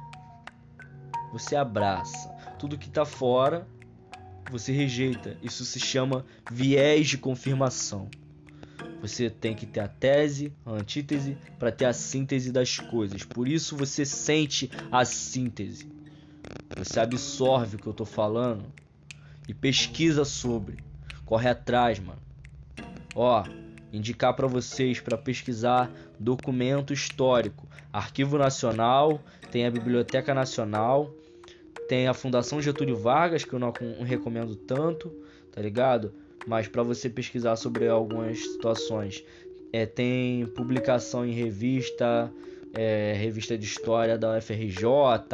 você 1.32 1.56
abraça. 1.56 2.30
Tudo 2.58 2.78
que 2.78 2.90
tá 2.90 3.06
fora, 3.06 3.68
você 4.52 4.72
rejeita. 4.72 5.38
Isso 5.42 5.66
se 5.66 5.80
chama 5.80 6.26
viés 6.52 7.08
de 7.08 7.18
confirmação. 7.18 8.10
Você 9.02 9.30
tem 9.30 9.56
que 9.56 9.66
ter 9.66 9.82
a 9.82 9.88
tese, 9.88 10.52
a 10.66 10.72
antítese, 10.72 11.38
para 11.60 11.72
ter 11.72 11.86
a 11.86 11.94
síntese 11.94 12.52
das 12.52 12.80
coisas. 12.80 13.24
Por 13.24 13.48
isso 13.48 13.76
você 13.76 14.06
sente 14.06 14.70
a 14.92 15.06
síntese. 15.06 15.88
Você 16.76 17.00
absorve 17.00 17.76
o 17.76 17.80
que 17.80 17.88
eu 17.88 17.94
tô 17.94 18.06
falando 18.06 18.66
e 19.48 19.54
pesquisa 19.54 20.26
sobre. 20.26 20.78
Corre 21.26 21.50
atrás, 21.50 22.00
mano. 22.00 22.20
Ó, 23.14 23.44
indicar 23.92 24.36
para 24.36 24.48
vocês 24.48 25.00
para 25.00 25.18
pesquisar 25.18 25.92
documento 26.20 26.94
histórico, 26.94 27.68
Arquivo 27.92 28.38
Nacional, 28.38 29.22
tem 29.52 29.66
a 29.66 29.72
Biblioteca 29.72 30.34
Nacional, 30.34 31.14
tem 31.88 32.08
a 32.08 32.14
Fundação 32.14 32.62
Getúlio 32.62 32.96
Vargas, 32.96 33.44
que 33.44 33.54
eu 33.54 33.60
não 33.60 33.72
recomendo 34.04 34.56
tanto, 34.56 35.12
tá 35.52 35.62
ligado? 35.62 36.14
Mas 36.48 36.68
para 36.68 36.84
você 36.84 37.10
pesquisar 37.10 37.56
sobre 37.56 37.88
algumas 37.88 38.40
situações, 38.40 39.24
é, 39.72 39.86
tem 39.86 40.46
publicação 40.48 41.26
em 41.26 41.32
revista, 41.32 42.32
é, 42.74 43.14
revista 43.14 43.58
de 43.58 43.66
história 43.66 44.18
da 44.18 44.38
UFRJ, 44.38 44.84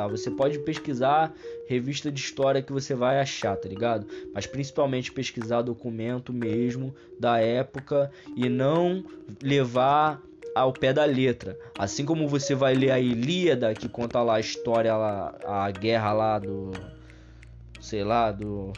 você 0.09 0.31
pode 0.31 0.59
pesquisar 0.59 1.33
revista 1.67 2.11
de 2.11 2.19
história 2.19 2.61
que 2.61 2.71
você 2.71 2.93
vai 2.93 3.19
achar, 3.19 3.55
tá 3.55 3.67
ligado? 3.67 4.07
Mas 4.33 4.45
principalmente 4.45 5.11
pesquisar 5.11 5.61
documento 5.61 6.31
mesmo 6.31 6.93
da 7.19 7.39
época 7.39 8.11
e 8.35 8.47
não 8.47 9.03
levar 9.41 10.21
ao 10.55 10.73
pé 10.73 10.93
da 10.93 11.05
letra. 11.05 11.57
Assim 11.77 12.05
como 12.05 12.27
você 12.27 12.53
vai 12.55 12.73
ler 12.73 12.91
a 12.91 12.99
Ilíada, 12.99 13.73
que 13.73 13.87
conta 13.87 14.21
lá 14.21 14.35
a 14.35 14.39
história 14.39 14.95
lá, 14.95 15.33
a 15.45 15.71
guerra 15.71 16.13
lá 16.13 16.39
do 16.39 16.71
sei 17.79 18.03
lá, 18.03 18.31
do 18.31 18.71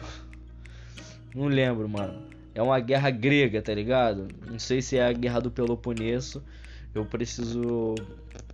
não 1.36 1.48
lembro, 1.48 1.90
mano. 1.90 2.22
É 2.56 2.62
uma 2.62 2.80
guerra 2.80 3.10
grega, 3.10 3.62
tá 3.62 3.74
ligado? 3.74 4.28
Não 4.50 4.60
sei 4.60 4.82
se 4.82 4.98
é 4.98 5.08
a 5.08 5.12
guerra 5.12 5.40
do 5.40 5.50
Peloponeso. 5.50 6.44
Eu 6.94 7.04
preciso 7.04 7.96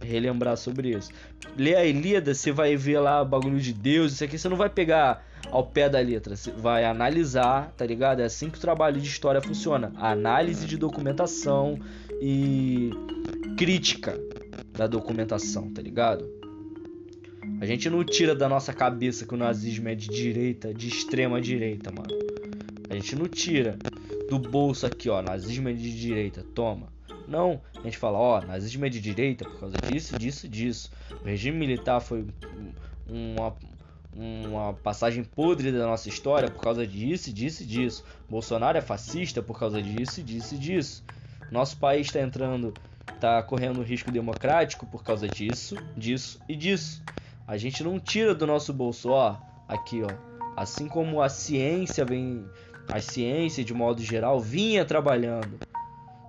relembrar 0.01 0.55
sobre 0.55 0.91
isso. 0.91 1.11
Lê 1.57 1.75
a 1.75 1.85
Ilíada, 1.85 2.33
você 2.33 2.53
vai 2.53 2.77
ver 2.77 2.99
lá 2.99 3.23
bagulho 3.23 3.59
de 3.59 3.73
Deus, 3.73 4.13
isso 4.13 4.23
aqui 4.23 4.37
você 4.37 4.47
não 4.47 4.55
vai 4.55 4.69
pegar 4.69 5.25
ao 5.51 5.65
pé 5.65 5.89
da 5.89 5.99
letra, 5.99 6.35
você 6.35 6.51
vai 6.51 6.85
analisar, 6.85 7.73
tá 7.75 7.85
ligado? 7.85 8.21
É 8.21 8.25
assim 8.25 8.49
que 8.49 8.57
o 8.57 8.61
trabalho 8.61 9.01
de 9.01 9.07
história 9.07 9.41
funciona. 9.41 9.91
Análise 9.97 10.65
de 10.65 10.77
documentação 10.77 11.77
e 12.21 12.91
crítica 13.57 14.19
da 14.73 14.87
documentação, 14.87 15.71
tá 15.73 15.81
ligado? 15.81 16.29
A 17.61 17.65
gente 17.65 17.89
não 17.89 18.03
tira 18.03 18.33
da 18.33 18.47
nossa 18.47 18.73
cabeça 18.73 19.25
que 19.25 19.33
o 19.33 19.37
nazismo 19.37 19.89
é 19.89 19.95
de 19.95 20.07
direita, 20.07 20.73
de 20.73 20.87
extrema 20.87 21.41
direita, 21.41 21.91
mano. 21.91 22.17
A 22.89 22.93
gente 22.95 23.15
não 23.15 23.27
tira 23.27 23.77
do 24.29 24.39
bolso 24.39 24.85
aqui, 24.85 25.09
ó, 25.09 25.21
nazismo 25.21 25.67
é 25.69 25.73
de 25.73 25.99
direita, 25.99 26.45
toma. 26.55 26.87
Não, 27.27 27.61
a 27.77 27.81
gente 27.81 27.97
fala, 27.97 28.17
ó, 28.17 28.41
nazismo 28.41 28.85
é 28.85 28.89
de 28.89 29.01
direita 29.01 29.43
por 29.45 29.59
causa 29.59 29.77
disso, 29.77 30.17
disso, 30.17 30.47
disso. 30.47 30.91
O 31.21 31.25
regime 31.25 31.57
militar 31.57 31.99
foi 31.99 32.25
uma, 33.05 33.55
uma 34.13 34.73
passagem 34.73 35.23
podre 35.23 35.71
da 35.71 35.85
nossa 35.85 36.09
história 36.09 36.49
por 36.49 36.63
causa 36.63 36.87
disso, 36.87 37.31
disso, 37.33 37.65
disso. 37.65 38.03
Bolsonaro 38.29 38.77
é 38.77 38.81
fascista 38.81 39.43
por 39.43 39.59
causa 39.59 39.81
disso, 39.81 40.23
disso, 40.23 40.57
disso. 40.57 41.03
Nosso 41.51 41.77
país 41.77 42.07
está 42.07 42.21
entrando, 42.21 42.73
está 43.13 43.41
correndo 43.41 43.81
risco 43.81 44.11
democrático 44.11 44.85
por 44.85 45.03
causa 45.03 45.27
disso, 45.27 45.75
disso 45.97 46.39
e 46.47 46.55
disso. 46.55 47.03
A 47.47 47.57
gente 47.57 47.83
não 47.83 47.99
tira 47.99 48.35
do 48.35 48.45
nosso 48.45 48.71
bolso, 48.71 49.09
ó, 49.09 49.37
aqui, 49.67 50.01
ó. 50.03 50.09
Assim 50.55 50.87
como 50.87 51.21
a 51.21 51.29
ciência 51.29 52.05
vem, 52.05 52.45
a 52.87 53.01
ciência 53.01 53.63
de 53.63 53.73
modo 53.73 54.01
geral 54.03 54.39
vinha 54.39 54.85
trabalhando, 54.85 55.59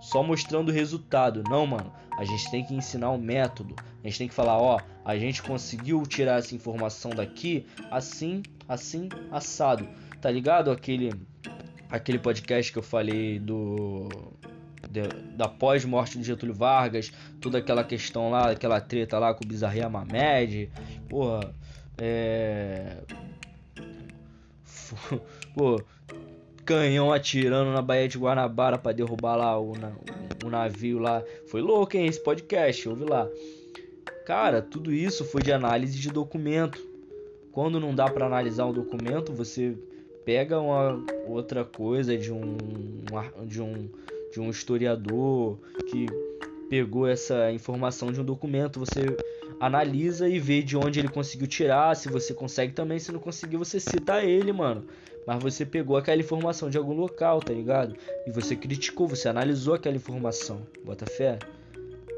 só 0.01 0.23
mostrando 0.23 0.71
o 0.71 0.73
resultado. 0.73 1.43
Não, 1.49 1.67
mano. 1.67 1.93
A 2.17 2.25
gente 2.25 2.51
tem 2.51 2.65
que 2.65 2.75
ensinar 2.75 3.11
o 3.11 3.15
um 3.15 3.19
método. 3.19 3.75
A 4.03 4.07
gente 4.07 4.19
tem 4.19 4.29
que 4.29 4.35
falar, 4.35 4.59
ó, 4.59 4.79
a 5.05 5.17
gente 5.17 5.43
conseguiu 5.43 6.03
tirar 6.03 6.39
essa 6.39 6.55
informação 6.55 7.11
daqui, 7.11 7.67
assim, 7.91 8.43
assim, 8.69 9.09
assado. 9.31 9.89
Tá 10.21 10.31
ligado 10.31 10.71
aquele 10.71 11.11
aquele 11.91 12.19
podcast 12.19 12.71
que 12.71 12.79
eu 12.79 12.83
falei 12.83 13.39
do 13.39 14.09
da 15.37 15.49
pós-morte 15.49 16.19
de 16.19 16.25
Getúlio 16.25 16.55
Vargas, 16.55 17.13
toda 17.41 17.59
aquela 17.59 17.85
questão 17.85 18.31
lá, 18.31 18.51
aquela 18.51 18.81
treta 18.81 19.19
lá 19.19 19.35
com 19.35 19.45
o 19.45 19.49
Bizarria 19.49 19.89
Mamed, 19.89 20.71
porra, 21.09 21.55
é. 21.99 22.97
Pô, 25.55 25.81
canhão 26.65 27.13
atirando 27.13 27.73
na 27.73 27.83
Baía 27.83 28.09
de 28.09 28.19
Guanabara 28.19 28.79
para 28.79 28.93
derrubar 28.93 29.37
lá 29.37 29.59
o, 29.59 29.73
o, 29.73 30.47
o, 30.47 30.51
navio 30.51 30.99
lá. 30.99 31.23
Foi 31.47 31.61
louco, 31.61 31.97
hein, 31.97 32.07
esse 32.07 32.23
podcast, 32.23 32.89
ouve 32.89 33.05
lá. 33.05 33.29
Cara, 34.25 34.63
tudo 34.63 34.93
isso 34.93 35.25
foi 35.25 35.43
de 35.43 35.53
análise 35.53 35.99
de 35.99 36.11
documento. 36.11 36.81
Quando 37.53 37.81
não 37.81 37.95
dá 37.95 38.09
para 38.09 38.27
analisar 38.27 38.67
um 38.67 38.73
documento, 38.73 39.33
você 39.33 39.77
pega 40.25 40.61
uma 40.61 41.03
outra 41.27 41.65
coisa 41.65 42.17
de 42.17 42.33
um, 42.33 42.57
de 43.47 43.61
um 43.61 43.89
de 44.33 44.41
um 44.41 44.51
historiador 44.51 45.59
que 45.89 46.11
pegou 46.69 47.07
essa 47.07 47.51
informação 47.51 48.13
de 48.13 48.21
um 48.21 48.25
documento, 48.25 48.79
você 48.79 49.19
analisa 49.59 50.29
e 50.29 50.39
vê 50.39 50.63
de 50.63 50.77
onde 50.77 51.01
ele 51.01 51.09
conseguiu 51.09 51.49
tirar, 51.49 51.97
se 51.97 52.09
você 52.09 52.33
consegue 52.33 52.73
também, 52.73 52.99
se 52.99 53.11
não 53.11 53.19
conseguir, 53.19 53.57
você 53.57 53.81
cita 53.81 54.23
ele, 54.23 54.53
mano. 54.53 54.87
Mas 55.27 55.43
você 55.43 55.67
pegou 55.67 55.97
aquela 55.97 56.21
informação 56.21 56.71
de 56.71 56.79
algum 56.79 56.95
local, 56.95 57.43
tá 57.43 57.53
ligado? 57.53 57.95
E 58.27 58.31
você 58.31 58.57
criticou, 58.57 59.07
você 59.07 59.29
analisou 59.29 59.75
aquela 59.75 59.97
informação. 59.97 60.67
Bota 60.85 61.07
fé? 61.07 61.39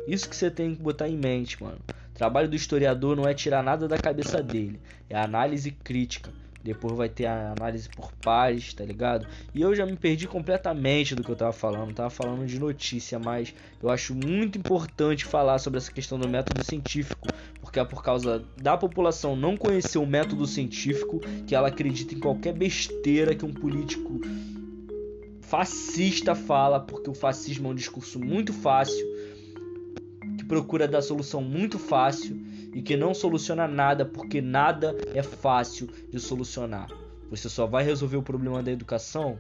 Isso 0.07 0.29
que 0.29 0.37
você 0.37 0.51
tem 0.51 0.75
que 0.75 0.83
botar 0.83 1.09
em 1.09 1.17
mente, 1.17 1.63
mano. 1.63 1.81
O 2.11 2.15
trabalho 2.15 2.49
do 2.49 2.57
historiador 2.57 3.17
não 3.17 3.27
é 3.27 3.35
tirar 3.35 3.63
nada 3.63 3.89
da 3.89 3.99
cabeça 3.99 4.43
dele, 4.43 4.79
é 5.09 5.17
análise 5.17 5.71
crítica. 5.71 6.31
Depois 6.63 6.97
vai 6.97 7.09
ter 7.09 7.27
a 7.27 7.53
análise 7.53 7.89
por 7.89 8.13
pares, 8.23 8.73
tá 8.73 8.85
ligado? 8.85 9.27
E 9.53 9.61
eu 9.61 9.75
já 9.75 9.85
me 9.85 9.97
perdi 9.97 10.29
completamente 10.29 11.17
do 11.17 11.25
que 11.25 11.31
eu 11.31 11.37
tava 11.37 11.53
falando. 11.53 11.93
tava 11.93 12.11
falando 12.11 12.47
de 12.47 12.59
notícia, 12.59 13.19
mas 13.19 13.53
eu 13.83 13.91
acho 13.91 14.15
muito 14.15 14.59
importante 14.59 15.25
falar 15.25 15.59
sobre 15.59 15.79
essa 15.79 15.91
questão 15.91 16.19
do 16.19 16.29
método 16.29 16.63
científico, 16.63 17.29
porque 17.61 17.81
é 17.81 17.85
por 17.85 18.03
causa 18.03 18.45
da 18.57 18.77
população 18.77 19.35
não 19.35 19.57
conhecer 19.57 19.99
o 19.99 20.07
método 20.07 20.47
científico 20.47 21.21
que 21.47 21.55
ela 21.55 21.69
acredita 21.69 22.15
em 22.15 22.21
qualquer 22.21 22.53
besteira 22.53 23.35
que 23.35 23.45
um 23.45 23.53
político 23.53 24.21
fascista 25.41 26.35
fala, 26.35 26.79
porque 26.79 27.11
o 27.11 27.15
fascismo 27.15 27.69
é 27.69 27.73
um 27.73 27.75
discurso 27.75 28.21
muito 28.21 28.53
fácil, 28.53 29.05
que 30.39 30.45
procura 30.45 30.87
dar 30.87 31.03
solução 31.03 31.43
muito 31.43 31.79
fácil 31.79 32.52
e 32.73 32.83
que 32.83 32.97
não 32.97 33.15
soluciona 33.15 33.69
nada 33.69 34.05
porque 34.05 34.41
nada 34.41 34.97
é 35.15 35.23
fácil 35.23 35.89
de 36.11 36.19
solucionar. 36.19 36.89
Você 37.31 37.49
só 37.49 37.67
vai 37.67 37.85
resolver 37.85 38.17
o 38.17 38.23
problema 38.23 38.63
da 38.63 38.71
educação 38.71 39.39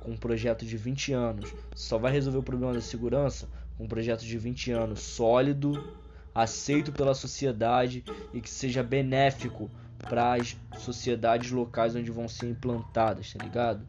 com 0.00 0.12
um 0.12 0.16
projeto 0.16 0.64
de 0.64 0.76
20 0.76 1.12
anos. 1.12 1.54
Só 1.74 1.98
vai 1.98 2.12
resolver 2.12 2.38
o 2.38 2.42
problema 2.42 2.74
da 2.74 2.80
segurança 2.80 3.48
com 3.76 3.84
um 3.84 3.88
projeto 3.88 4.22
de 4.22 4.38
20 4.38 4.70
anos 4.72 5.00
sólido, 5.00 5.94
aceito 6.34 6.92
pela 6.92 7.14
sociedade 7.14 8.04
e 8.32 8.40
que 8.40 8.50
seja 8.50 8.82
benéfico 8.82 9.70
para 9.98 10.34
as 10.34 10.56
sociedades 10.78 11.50
locais 11.50 11.96
onde 11.96 12.10
vão 12.10 12.28
ser 12.28 12.50
implantadas, 12.50 13.32
tá 13.32 13.42
ligado? 13.42 13.86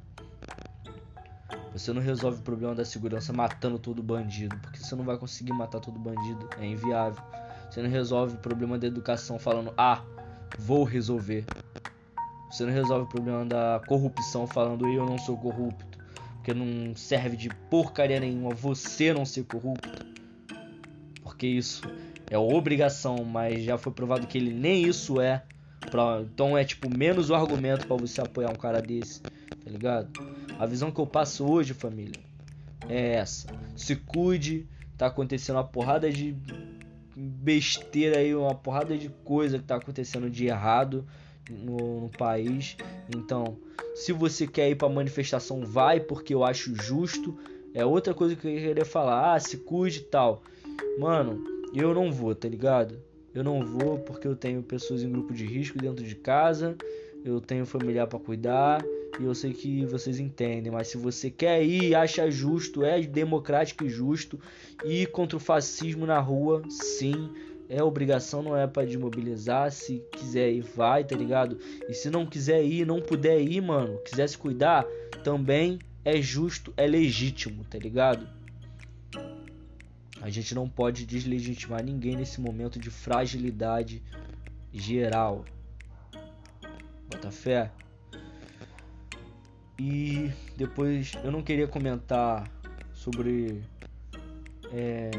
Você 1.73 1.91
não 1.91 2.01
resolve 2.01 2.39
o 2.39 2.43
problema 2.43 2.73
da 2.73 2.85
segurança 2.85 3.33
matando 3.33 3.77
todo 3.77 4.01
bandido, 4.01 4.55
porque 4.59 4.79
você 4.79 4.95
não 4.95 5.03
vai 5.03 5.17
conseguir 5.17 5.51
matar 5.51 5.81
todo 5.81 5.99
bandido, 5.99 6.47
é 6.57 6.65
inviável. 6.65 7.21
Você 7.75 7.81
não 7.81 7.89
resolve 7.89 8.35
o 8.35 8.37
problema 8.37 8.79
da 8.79 8.87
educação 8.87 9.37
falando, 9.37 9.73
ah, 9.77 10.01
vou 10.57 10.85
resolver. 10.85 11.43
Você 12.49 12.63
não 12.63 12.71
resolve 12.71 13.03
o 13.03 13.09
problema 13.09 13.43
da 13.43 13.81
corrupção 13.85 14.47
falando, 14.47 14.87
eu 14.87 15.05
não 15.05 15.17
sou 15.17 15.37
corrupto. 15.37 15.85
Porque 16.35 16.53
não 16.53 16.95
serve 16.95 17.35
de 17.35 17.49
porcaria 17.69 18.17
nenhuma 18.17 18.51
você 18.51 19.13
não 19.13 19.25
ser 19.25 19.43
corrupto. 19.43 19.89
Porque 21.21 21.47
isso 21.47 21.81
é 22.29 22.37
obrigação, 22.37 23.25
mas 23.25 23.65
já 23.65 23.77
foi 23.77 23.91
provado 23.91 24.25
que 24.25 24.37
ele 24.37 24.53
nem 24.53 24.87
isso 24.87 25.19
é. 25.19 25.43
Então 26.31 26.57
é 26.57 26.63
tipo 26.63 26.89
menos 26.89 27.29
o 27.29 27.35
argumento 27.35 27.87
para 27.87 27.97
você 27.97 28.21
apoiar 28.21 28.51
um 28.51 28.55
cara 28.55 28.81
desse, 28.81 29.19
tá 29.19 29.69
ligado? 29.69 30.13
A 30.57 30.65
visão 30.65 30.91
que 30.91 31.01
eu 31.01 31.05
passo 31.05 31.45
hoje, 31.45 31.73
família, 31.73 32.21
é 32.87 33.15
essa. 33.15 33.47
Se 33.75 33.97
cuide, 33.97 34.65
tá 34.97 35.07
acontecendo 35.07 35.57
uma 35.57 35.63
porrada 35.65 36.09
de 36.09 36.37
besteira 37.15 38.17
aí, 38.17 38.35
uma 38.35 38.53
porrada 38.53 38.97
de 38.97 39.09
coisa 39.23 39.57
que 39.57 39.63
tá 39.63 39.75
acontecendo 39.75 40.29
de 40.29 40.47
errado 40.47 41.05
no, 41.49 42.01
no 42.01 42.09
país. 42.09 42.75
Então, 43.09 43.57
se 43.95 44.11
você 44.11 44.45
quer 44.45 44.69
ir 44.69 44.75
pra 44.75 44.89
manifestação, 44.89 45.65
vai, 45.65 45.99
porque 45.99 46.33
eu 46.33 46.43
acho 46.43 46.75
justo. 46.75 47.37
É 47.73 47.85
outra 47.85 48.13
coisa 48.13 48.35
que 48.35 48.47
eu 48.47 48.51
queria 48.51 48.85
falar. 48.85 49.33
Ah, 49.33 49.39
se 49.39 49.57
cuide 49.57 49.99
e 49.99 50.03
tal. 50.03 50.43
Mano, 50.99 51.41
eu 51.73 51.93
não 51.93 52.11
vou, 52.11 52.35
tá 52.35 52.47
ligado? 52.47 53.01
Eu 53.33 53.43
não 53.43 53.65
vou 53.65 53.97
porque 53.99 54.27
eu 54.27 54.35
tenho 54.35 54.63
pessoas 54.63 55.03
em 55.03 55.11
grupo 55.11 55.33
de 55.33 55.45
risco 55.45 55.79
dentro 55.79 56.05
de 56.05 56.15
casa. 56.15 56.77
Eu 57.23 57.41
tenho 57.41 57.65
familiar 57.65 58.07
para 58.07 58.19
cuidar 58.19 58.85
e 59.19 59.23
eu 59.23 59.33
sei 59.33 59.53
que 59.53 59.85
vocês 59.85 60.19
entendem, 60.19 60.71
mas 60.71 60.87
se 60.89 60.97
você 60.97 61.29
quer 61.29 61.63
ir, 61.63 61.95
acha 61.95 62.29
justo, 62.29 62.83
é 62.83 63.01
democrático 63.01 63.85
e 63.85 63.89
justo, 63.89 64.39
ir 64.83 65.07
contra 65.07 65.37
o 65.37 65.39
fascismo 65.39 66.05
na 66.05 66.19
rua, 66.19 66.61
sim, 66.69 67.29
é 67.69 67.81
obrigação, 67.83 68.41
não 68.43 68.55
é 68.55 68.67
para 68.67 68.85
desmobilizar. 68.85 69.71
Se 69.71 70.03
quiser 70.11 70.51
ir, 70.51 70.61
vai, 70.61 71.03
tá 71.03 71.15
ligado? 71.15 71.57
E 71.87 71.93
se 71.93 72.09
não 72.09 72.25
quiser 72.25 72.63
ir, 72.63 72.85
não 72.85 73.01
puder 73.01 73.41
ir, 73.41 73.61
mano, 73.61 73.99
quiser 73.99 74.27
se 74.27 74.37
cuidar, 74.37 74.85
também 75.23 75.79
é 76.03 76.21
justo, 76.21 76.73
é 76.77 76.85
legítimo, 76.85 77.63
tá 77.65 77.77
ligado? 77.79 78.27
A 80.21 80.29
gente 80.29 80.55
não 80.55 80.67
pode 80.67 81.05
deslegitimar 81.05 81.83
ninguém 81.83 82.15
nesse 82.15 82.41
momento 82.41 82.79
de 82.79 82.89
fragilidade 82.89 84.01
geral. 84.73 85.45
Bota 87.09 87.31
fé. 87.31 87.71
E 89.77 90.31
depois 90.55 91.13
eu 91.23 91.31
não 91.31 91.41
queria 91.41 91.67
comentar 91.67 92.49
sobre 92.93 93.61
é, 94.71 95.11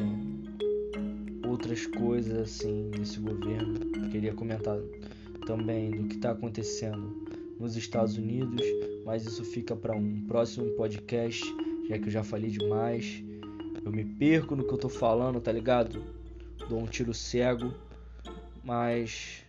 outras 1.46 1.86
coisas 1.86 2.38
assim 2.38 2.90
nesse 2.98 3.18
governo. 3.20 3.78
Queria 4.10 4.32
comentar 4.32 4.78
também 5.46 5.90
do 5.90 6.08
que 6.08 6.16
está 6.16 6.30
acontecendo 6.30 7.26
nos 7.60 7.76
Estados 7.76 8.16
Unidos, 8.16 8.62
mas 9.04 9.26
isso 9.26 9.44
fica 9.44 9.76
para 9.76 9.94
um 9.94 10.24
próximo 10.26 10.70
podcast, 10.70 11.42
já 11.88 11.98
que 11.98 12.06
eu 12.06 12.10
já 12.10 12.24
falei 12.24 12.50
demais. 12.50 13.22
Eu 13.84 13.92
me 13.92 14.04
perco 14.04 14.56
no 14.56 14.66
que 14.66 14.72
eu 14.72 14.78
tô 14.78 14.88
falando, 14.88 15.40
tá 15.40 15.52
ligado? 15.52 16.02
Dou 16.68 16.80
um 16.80 16.86
tiro 16.86 17.14
cego, 17.14 17.72
mas 18.64 19.44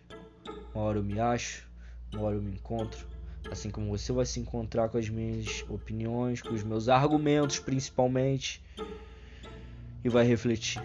uma 0.74 0.84
hora 0.84 0.98
eu 0.98 1.04
me 1.04 1.18
acho, 1.18 1.68
uma 2.12 2.22
hora 2.22 2.36
eu 2.36 2.42
me 2.42 2.52
encontro. 2.52 3.17
Assim 3.50 3.70
como 3.70 3.88
você 3.88 4.12
vai 4.12 4.26
se 4.26 4.40
encontrar 4.40 4.88
com 4.88 4.98
as 4.98 5.08
minhas 5.08 5.64
opiniões, 5.68 6.42
com 6.42 6.54
os 6.54 6.62
meus 6.62 6.88
argumentos 6.88 7.58
principalmente, 7.58 8.62
e 10.04 10.08
vai 10.08 10.24
refletir. 10.24 10.82